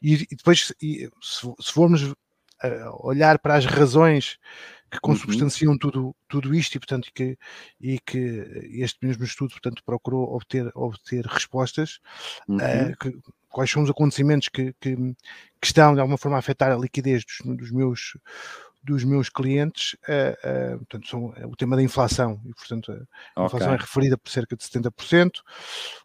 [0.00, 2.14] e, depois, e, se, se formos uh,
[3.00, 4.38] olhar para as razões
[4.90, 5.00] que uhum.
[5.02, 5.78] consubstanciam uhum.
[5.78, 7.36] tudo, tudo isto e, portanto, que,
[7.80, 8.18] e que
[8.72, 11.98] este mesmo estudo, portanto, procurou obter, obter respostas,
[12.48, 12.56] uhum.
[12.56, 13.12] uh, que,
[13.49, 17.24] quais são os acontecimentos que, que, que, estão de alguma forma a afetar a liquidez
[17.24, 18.12] dos, dos meus
[18.82, 23.44] dos meus clientes, uh, uh, portanto, são é o tema da inflação, e portanto a
[23.44, 23.46] okay.
[23.46, 25.30] inflação é referida por cerca de 70%,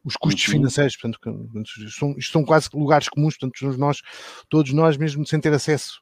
[0.03, 0.53] os custos uhum.
[0.53, 4.01] financeiros, portanto, que, são, isto são quase lugares comuns, portanto, nós,
[4.49, 6.01] todos nós, mesmo sem ter acesso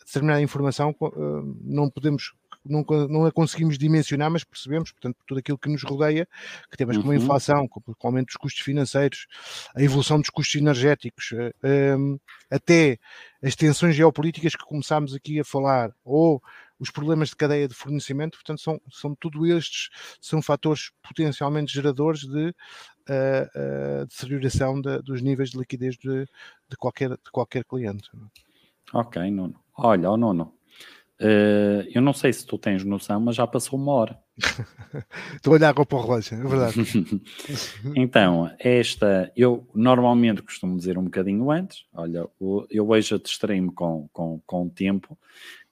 [0.00, 2.32] a determinada informação, uh, não podemos
[2.64, 6.28] não, não a conseguimos dimensionar, mas percebemos, portanto, tudo aquilo que nos rodeia,
[6.70, 7.02] que temas uhum.
[7.02, 9.26] como a inflação, como o aumento dos custos financeiros,
[9.74, 12.16] a evolução dos custos energéticos, um, eh, ehm,
[12.50, 12.98] até
[13.42, 16.42] as tensões geopolíticas que começámos aqui a falar, ou
[16.78, 19.88] os problemas de cadeia de fornecimento, portanto, são, são tudo estes,
[20.20, 26.24] são fatores potencialmente geradores de uh, uh, deterioração de, dos níveis de liquidez de,
[26.68, 28.08] de, qualquer, de qualquer cliente.
[28.92, 29.60] Ok, Nuno.
[29.76, 30.54] Olha, oh, Nuno,
[31.20, 34.18] Uh, eu não sei se tu tens noção, mas já passou uma hora.
[35.34, 37.22] Estou a olhar para o relógio, é verdade.
[37.96, 41.84] então, esta, eu normalmente costumo dizer um bocadinho antes.
[41.92, 42.24] Olha,
[42.70, 45.18] eu hoje distraí-me com, com, com o tempo.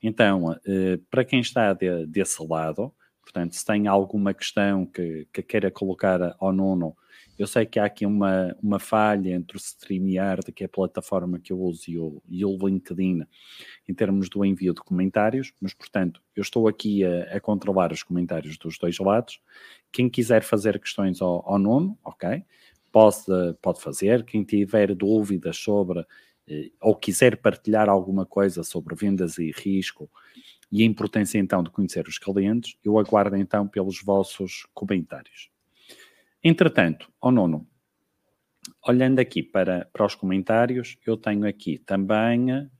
[0.03, 2.93] Então, uh, para quem está de, desse lado,
[3.23, 6.97] portanto, se tem alguma questão que, que queira colocar ao Nuno,
[7.39, 11.39] eu sei que há aqui uma, uma falha entre o StreamYard, que é a plataforma
[11.39, 13.23] que eu uso, e o, e o LinkedIn,
[13.89, 18.03] em termos do envio de comentários, mas, portanto, eu estou aqui a, a controlar os
[18.03, 19.41] comentários dos dois lados.
[19.93, 22.43] Quem quiser fazer questões ao, ao Nuno, ok,
[22.91, 23.25] pode,
[23.61, 24.25] pode fazer.
[24.25, 26.07] Quem tiver dúvidas sobre,
[26.49, 30.11] eh, ou quiser partilhar alguma coisa sobre vendas e risco,
[30.73, 35.51] e a importância então de conhecer os clientes, eu aguardo então pelos vossos comentários.
[36.49, 37.67] Entretanto, ao nono,
[38.87, 42.71] olhando aqui para, para os comentários, eu tenho aqui também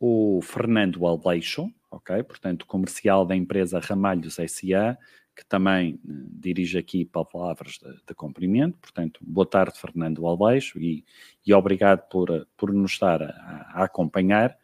[0.00, 2.22] o Fernando Aleixo, ok?
[2.22, 4.96] Portanto, comercial da empresa Ramalhos SA,
[5.36, 8.78] que também eh, dirige aqui palavras de, de cumprimento.
[8.78, 11.04] Portanto, boa tarde, Fernando Aleixo, e,
[11.46, 14.56] e obrigado por, por nos estar a, a acompanhar.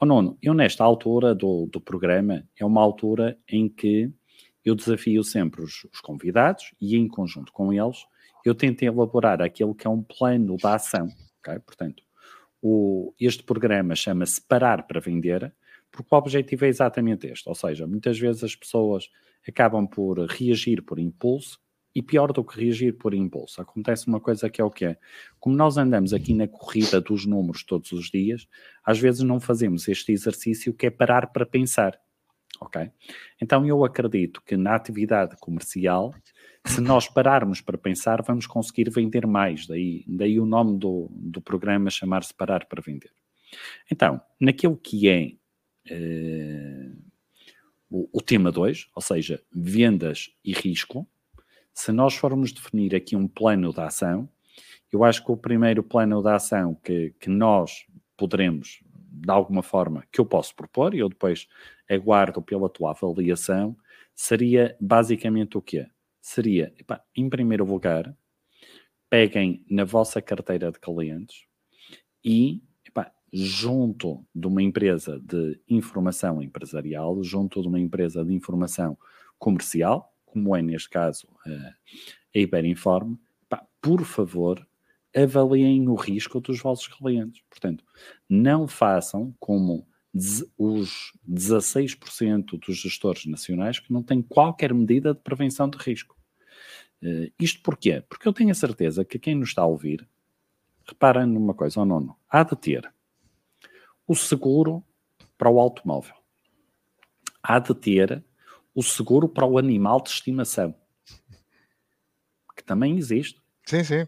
[0.00, 4.12] O nono, eu nesta altura do, do programa, é uma altura em que
[4.64, 8.06] eu desafio sempre os, os, convidados e, em conjunto com eles,
[8.44, 11.08] eu tento elaborar aquilo que é um plano de ação.
[11.66, 12.02] Portanto,
[12.60, 15.52] o, este programa chama-se Parar para Vender,
[15.90, 17.48] porque o objetivo é exatamente este.
[17.48, 19.10] Ou seja, muitas vezes as pessoas
[19.46, 21.60] acabam por reagir por impulso
[21.94, 23.60] e pior do que reagir por impulso.
[23.60, 24.98] Acontece uma coisa que é o que é.
[25.38, 28.46] Como nós andamos aqui na corrida dos números todos os dias,
[28.84, 31.98] às vezes não fazemos este exercício que é parar para pensar
[32.62, 32.90] ok?
[33.40, 36.14] Então eu acredito que na atividade comercial,
[36.66, 39.66] se nós pararmos para pensar, vamos conseguir vender mais.
[39.66, 43.10] Daí, daí o nome do, do programa chamar-se Parar para Vender.
[43.90, 45.32] Então, naquilo que é
[45.90, 46.92] eh,
[47.90, 51.06] o, o tema 2, ou seja, vendas e risco,
[51.74, 54.28] se nós formos definir aqui um plano de ação,
[54.90, 57.86] eu acho que o primeiro plano de ação que, que nós
[58.16, 58.82] poderemos,
[59.12, 61.46] de alguma forma, que eu posso propor, e eu depois
[61.88, 63.76] aguardo pela tua avaliação,
[64.14, 65.86] seria basicamente o quê?
[66.20, 68.16] Seria, epá, em primeiro lugar,
[69.10, 71.44] peguem na vossa carteira de clientes
[72.24, 78.96] e, epá, junto de uma empresa de informação empresarial, junto de uma empresa de informação
[79.38, 81.74] comercial, como é neste caso a
[82.38, 84.66] Iberinform, epá, por favor,
[85.16, 87.42] avaliem o risco dos vossos clientes.
[87.48, 87.84] Portanto,
[88.28, 89.86] não façam como
[90.58, 96.16] os 16% dos gestores nacionais que não têm qualquer medida de prevenção de risco.
[97.02, 98.04] Uh, isto porquê?
[98.08, 100.06] Porque eu tenho a certeza que quem nos está a ouvir,
[100.86, 102.92] repara numa coisa, ou nono, há de ter
[104.06, 104.84] o seguro
[105.38, 106.14] para o automóvel,
[107.42, 108.24] há de ter
[108.74, 110.74] o seguro para o animal de estimação,
[112.54, 113.40] que também existe.
[113.66, 114.06] Sim, sim.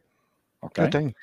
[0.64, 0.84] Okay?
[0.84, 1.14] Eu tenho.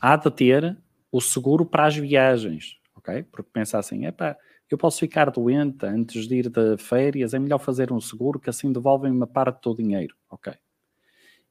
[0.00, 0.76] Há de ter
[1.10, 3.22] o seguro para as viagens, ok?
[3.24, 4.36] Porque pensa assim, epá,
[4.70, 8.50] eu posso ficar doente antes de ir de férias, é melhor fazer um seguro que
[8.50, 10.52] assim devolvem uma parte do dinheiro, ok?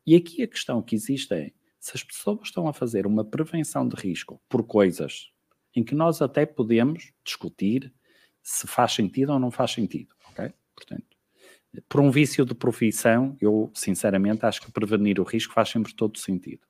[0.06, 3.88] E aqui a questão que existe é, se as pessoas estão a fazer uma prevenção
[3.88, 5.32] de risco por coisas
[5.76, 7.94] em que nós até podemos discutir
[8.42, 10.54] se faz sentido ou não faz sentido, ok?
[10.76, 11.06] Portanto,
[11.88, 16.18] por um vício de profissão, eu sinceramente acho que prevenir o risco faz sempre todo
[16.18, 16.62] sentido.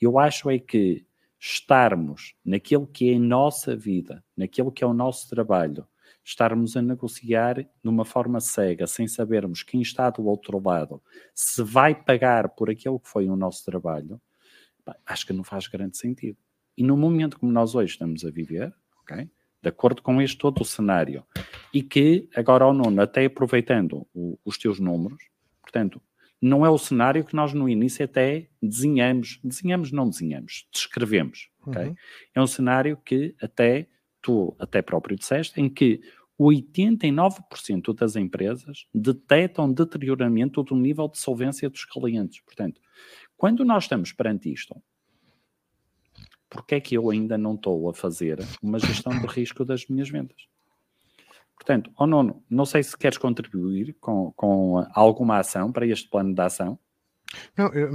[0.00, 1.06] Eu acho é que
[1.38, 5.86] estarmos naquilo que é a nossa vida, naquilo que é o nosso trabalho,
[6.24, 11.00] estarmos a negociar de uma forma cega, sem sabermos quem está do outro lado,
[11.32, 14.20] se vai pagar por aquilo que foi o nosso trabalho,
[15.06, 16.38] acho que não faz grande sentido.
[16.76, 18.74] E no momento como nós hoje estamos a viver?
[19.62, 21.24] De acordo com este todo o cenário,
[21.72, 25.28] e que agora ao nono, até aproveitando o, os teus números,
[25.62, 26.00] portanto,
[26.40, 31.86] não é o cenário que nós no início até desenhamos, desenhamos, não desenhamos, descrevemos, ok?
[31.86, 31.94] Uhum.
[32.34, 33.88] É um cenário que até
[34.20, 36.00] tu até próprio disseste, em que
[36.38, 42.40] 89% das empresas detectam deterioramento do nível de solvência dos clientes.
[42.40, 42.80] Portanto,
[43.36, 44.74] quando nós estamos perante isto,
[46.50, 50.08] porque é que eu ainda não estou a fazer uma gestão de risco das minhas
[50.08, 50.46] vendas?
[51.56, 56.34] Portanto, oh nono, não sei se queres contribuir com, com alguma ação para este plano
[56.34, 56.78] de ação.
[57.56, 57.90] Não, eu,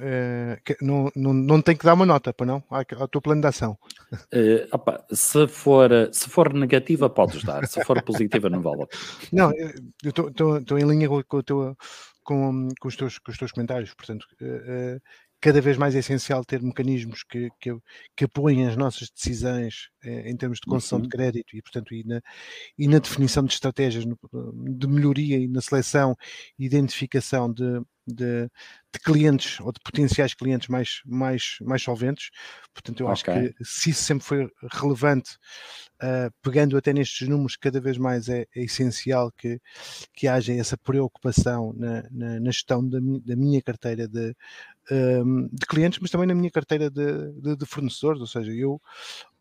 [0.00, 3.46] é, não, não, não tem que dar uma nota para não ao teu plano de
[3.46, 3.76] ação.
[4.12, 8.86] Uh, opa, se, for, se for negativa, podes dar, se for positiva, não vale.
[9.30, 11.76] Não, eu estou em linha com, com, teu,
[12.24, 15.00] com, com, os teus, com os teus comentários, portanto, uh,
[15.42, 17.76] cada vez mais é essencial ter mecanismos que, que,
[18.16, 21.02] que apoiem as nossas decisões eh, em termos de concessão uhum.
[21.02, 22.20] de crédito e, portanto, e na,
[22.78, 26.16] e na definição de estratégias de melhoria e na seleção
[26.56, 28.48] e identificação de, de,
[28.92, 32.30] de, clientes ou de potenciais clientes mais, mais, mais solventes.
[32.72, 35.36] Portanto, eu acho que se isso sempre foi relevante,
[36.02, 39.60] uh, pegando até nestes números, cada vez mais é, é essencial que,
[40.14, 44.34] que haja essa preocupação na, na, na gestão da, da, minha carteira de,
[44.90, 48.20] um, de clientes, mas também na minha carteira de, de, de fornecedores.
[48.20, 48.80] Ou seja, eu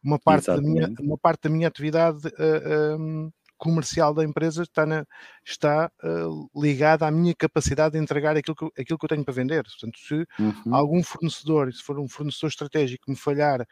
[0.03, 2.27] uma parte, da minha, uma parte da minha atividade.
[2.27, 3.31] Uh, um,
[3.61, 5.05] comercial da empresa está, na,
[5.45, 9.35] está uh, ligada à minha capacidade de entregar aquilo que, aquilo que eu tenho para
[9.35, 9.63] vender.
[9.63, 10.75] Portanto, se uhum.
[10.75, 13.63] algum fornecedor, se for um fornecedor estratégico, me falhar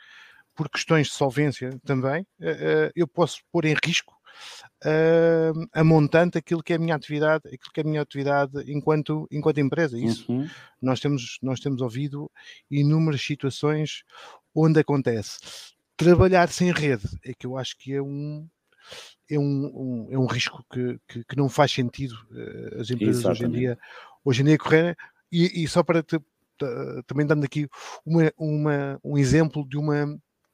[0.55, 4.13] por questões de solvência também, uh, eu posso pôr em risco
[4.85, 8.71] uh, a montante aquilo que é a minha atividade, aquilo que é a minha atividade
[8.71, 9.97] enquanto, enquanto empresa.
[9.97, 10.47] Isso uhum.
[10.81, 12.31] nós, temos, nós temos ouvido
[12.69, 14.03] inúmeras situações
[14.53, 15.39] onde acontece.
[15.95, 18.47] Trabalhar sem rede é que eu acho que é um,
[19.29, 23.19] é um, um, é um risco que, que, que, não faz sentido uh, as empresas
[23.19, 23.43] Exatamente.
[23.43, 23.79] hoje em dia,
[24.23, 24.95] hoje em dia correrem.
[25.31, 26.19] E, e só para te,
[27.05, 27.67] também dando aqui
[28.05, 30.05] uma, uma, um exemplo de uma,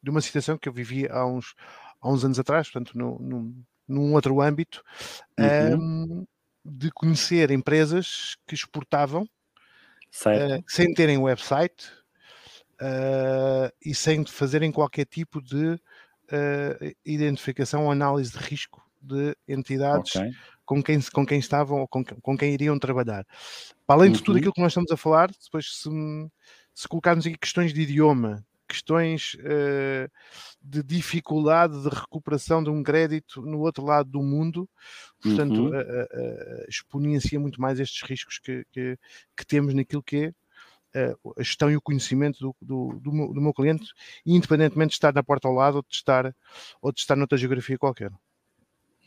[0.01, 1.55] de uma situação que eu vivi há uns,
[2.05, 4.83] há uns anos atrás, portanto, no, num, num outro âmbito,
[5.39, 5.75] uhum.
[5.75, 6.27] um,
[6.63, 11.91] de conhecer empresas que exportavam uh, sem terem website
[12.81, 20.15] uh, e sem fazerem qualquer tipo de uh, identificação ou análise de risco de entidades
[20.15, 20.31] okay.
[20.63, 23.25] com, quem, com quem estavam ou com, com quem iriam trabalhar.
[23.85, 24.15] Para além uhum.
[24.15, 24.39] de tudo uhum.
[24.39, 25.89] aquilo que nós estamos a falar, depois se,
[26.73, 30.09] se colocarmos aqui questões de idioma, questões uh,
[30.61, 34.69] de dificuldade de recuperação de um crédito no outro lado do mundo,
[35.21, 35.69] portanto, uhum.
[35.69, 38.97] uh, uh, exponencia muito mais estes riscos que, que,
[39.35, 40.33] que temos naquilo que é
[41.37, 43.85] a gestão e o conhecimento do, do, do, meu, do, meu, cliente,
[44.25, 46.33] independentemente de estar na porta ao lado ou de estar,
[46.81, 48.11] ou de estar noutra geografia qualquer.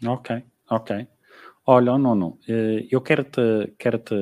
[0.05, 1.09] Ok, ok.
[1.65, 2.39] Olha, oh, não, não.
[2.49, 4.15] Eh, eu quero-te quero -te,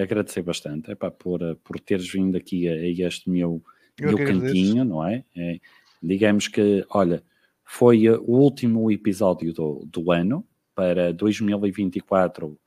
[0.00, 3.62] agradecer bastante epá, por, por teres vindo aqui a, a este meu,
[4.00, 5.24] meu cantinho, não é?
[5.36, 5.60] é?
[6.02, 7.22] Digamos que, olha,
[7.64, 12.58] foi o último episódio do, do ano para 2024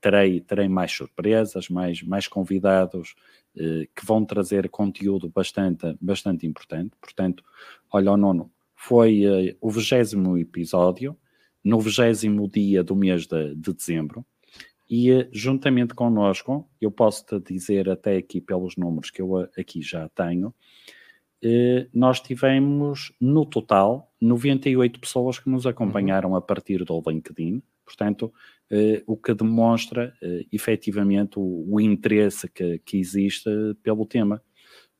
[0.00, 3.14] terei, terei mais surpresas, mais, mais convidados
[3.56, 6.92] eh, que vão trazer conteúdo bastante, bastante importante.
[7.00, 7.44] Portanto,
[7.92, 11.16] olha, o nono foi eh, o vigésimo episódio,
[11.62, 14.24] no vigésimo dia do mês de, de dezembro,
[14.90, 19.80] e eh, juntamente connosco, eu posso te dizer até aqui pelos números que eu aqui
[19.80, 20.54] já tenho,
[21.94, 28.30] nós tivemos no total 98 pessoas que nos acompanharam a partir do LinkedIn, portanto,
[28.70, 33.50] eh, o que demonstra eh, efetivamente o, o interesse que, que, existe
[33.82, 34.40] pelo tema.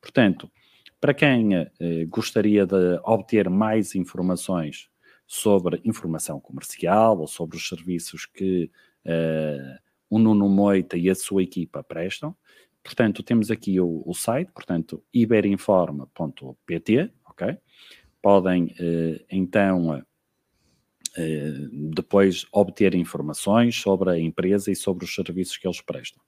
[0.01, 0.51] Portanto,
[0.99, 1.69] para quem eh,
[2.09, 4.89] gostaria de obter mais informações
[5.25, 8.69] sobre informação comercial ou sobre os serviços que
[9.05, 9.77] eh,
[10.09, 12.35] o Nuno Moita e a sua equipa prestam,
[12.83, 17.57] portanto, temos aqui o, o site, portanto, iberinforma.pt, ok?
[18.21, 20.03] Podem eh, então
[21.17, 21.53] eh,
[21.93, 26.21] depois obter informações sobre a empresa e sobre os serviços que eles prestam.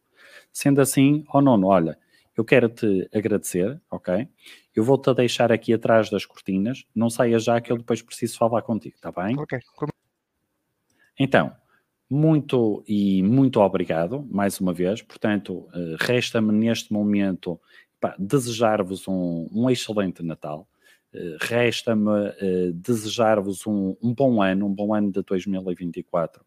[0.52, 1.98] Sendo assim, oh não, olha,
[2.36, 4.28] eu quero te agradecer, ok?
[4.76, 8.62] Eu vou-te deixar aqui atrás das cortinas, não saia já que eu depois preciso falar
[8.64, 9.38] contigo, está bem?
[9.38, 9.60] Ok.
[11.20, 11.56] Então,
[12.14, 15.02] muito e muito obrigado, mais uma vez.
[15.02, 17.60] Portanto, eh, resta-me neste momento
[18.20, 20.68] desejar-vos um, um excelente Natal.
[21.14, 26.42] Eh, resta-me uh, desejar-vos um, um, bom ano, um bom ano de 2024.
[26.42, 26.46] Uh,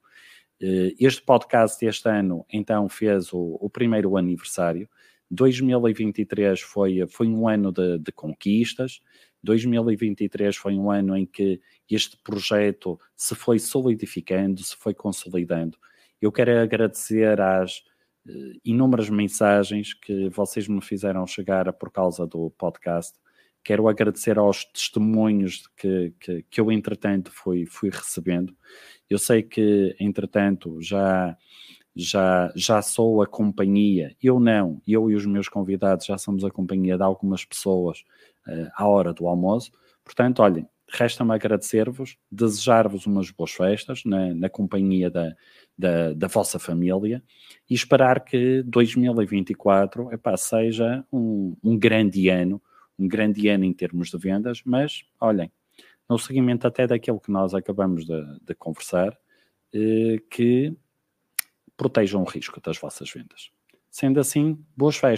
[0.60, 4.88] eh, este podcast este ano, então, fez o, o, primeiro aniversário.
[5.30, 9.00] 2023 foi, foi um ano de, de, conquistas.
[9.46, 15.78] 2023 foi um ano em que este projeto se foi solidificando, se foi consolidando.
[16.20, 17.78] Eu quero agradecer às
[18.26, 23.18] uh, inúmeras mensagens que vocês me fizeram chegar por causa do podcast
[23.66, 28.56] Quero agradecer aos testemunhos que, que, que eu, entretanto, fui, fui recebendo.
[29.10, 31.36] Eu sei que, entretanto, já,
[31.92, 36.50] já, já sou a companhia, eu não, eu e os meus convidados já somos a
[36.50, 38.04] companhia de algumas pessoas
[38.46, 39.72] uh, à hora do almoço.
[40.04, 45.34] Portanto, olhem, resta-me agradecer-vos, desejar-vos umas boas festas na, na companhia da,
[45.76, 47.22] da, da, vossa família
[47.68, 52.62] e esperar que 2024 epá, seja um, um grande ano
[52.98, 55.50] um grande ano em termos de vendas, mas olhem,
[56.08, 59.16] no seguimento até daquilo que nós acabamos de, de conversar,
[59.72, 60.74] eh, que
[61.76, 63.50] protejam o risco das vossas vendas.
[63.90, 65.14] Sendo assim, boas festas.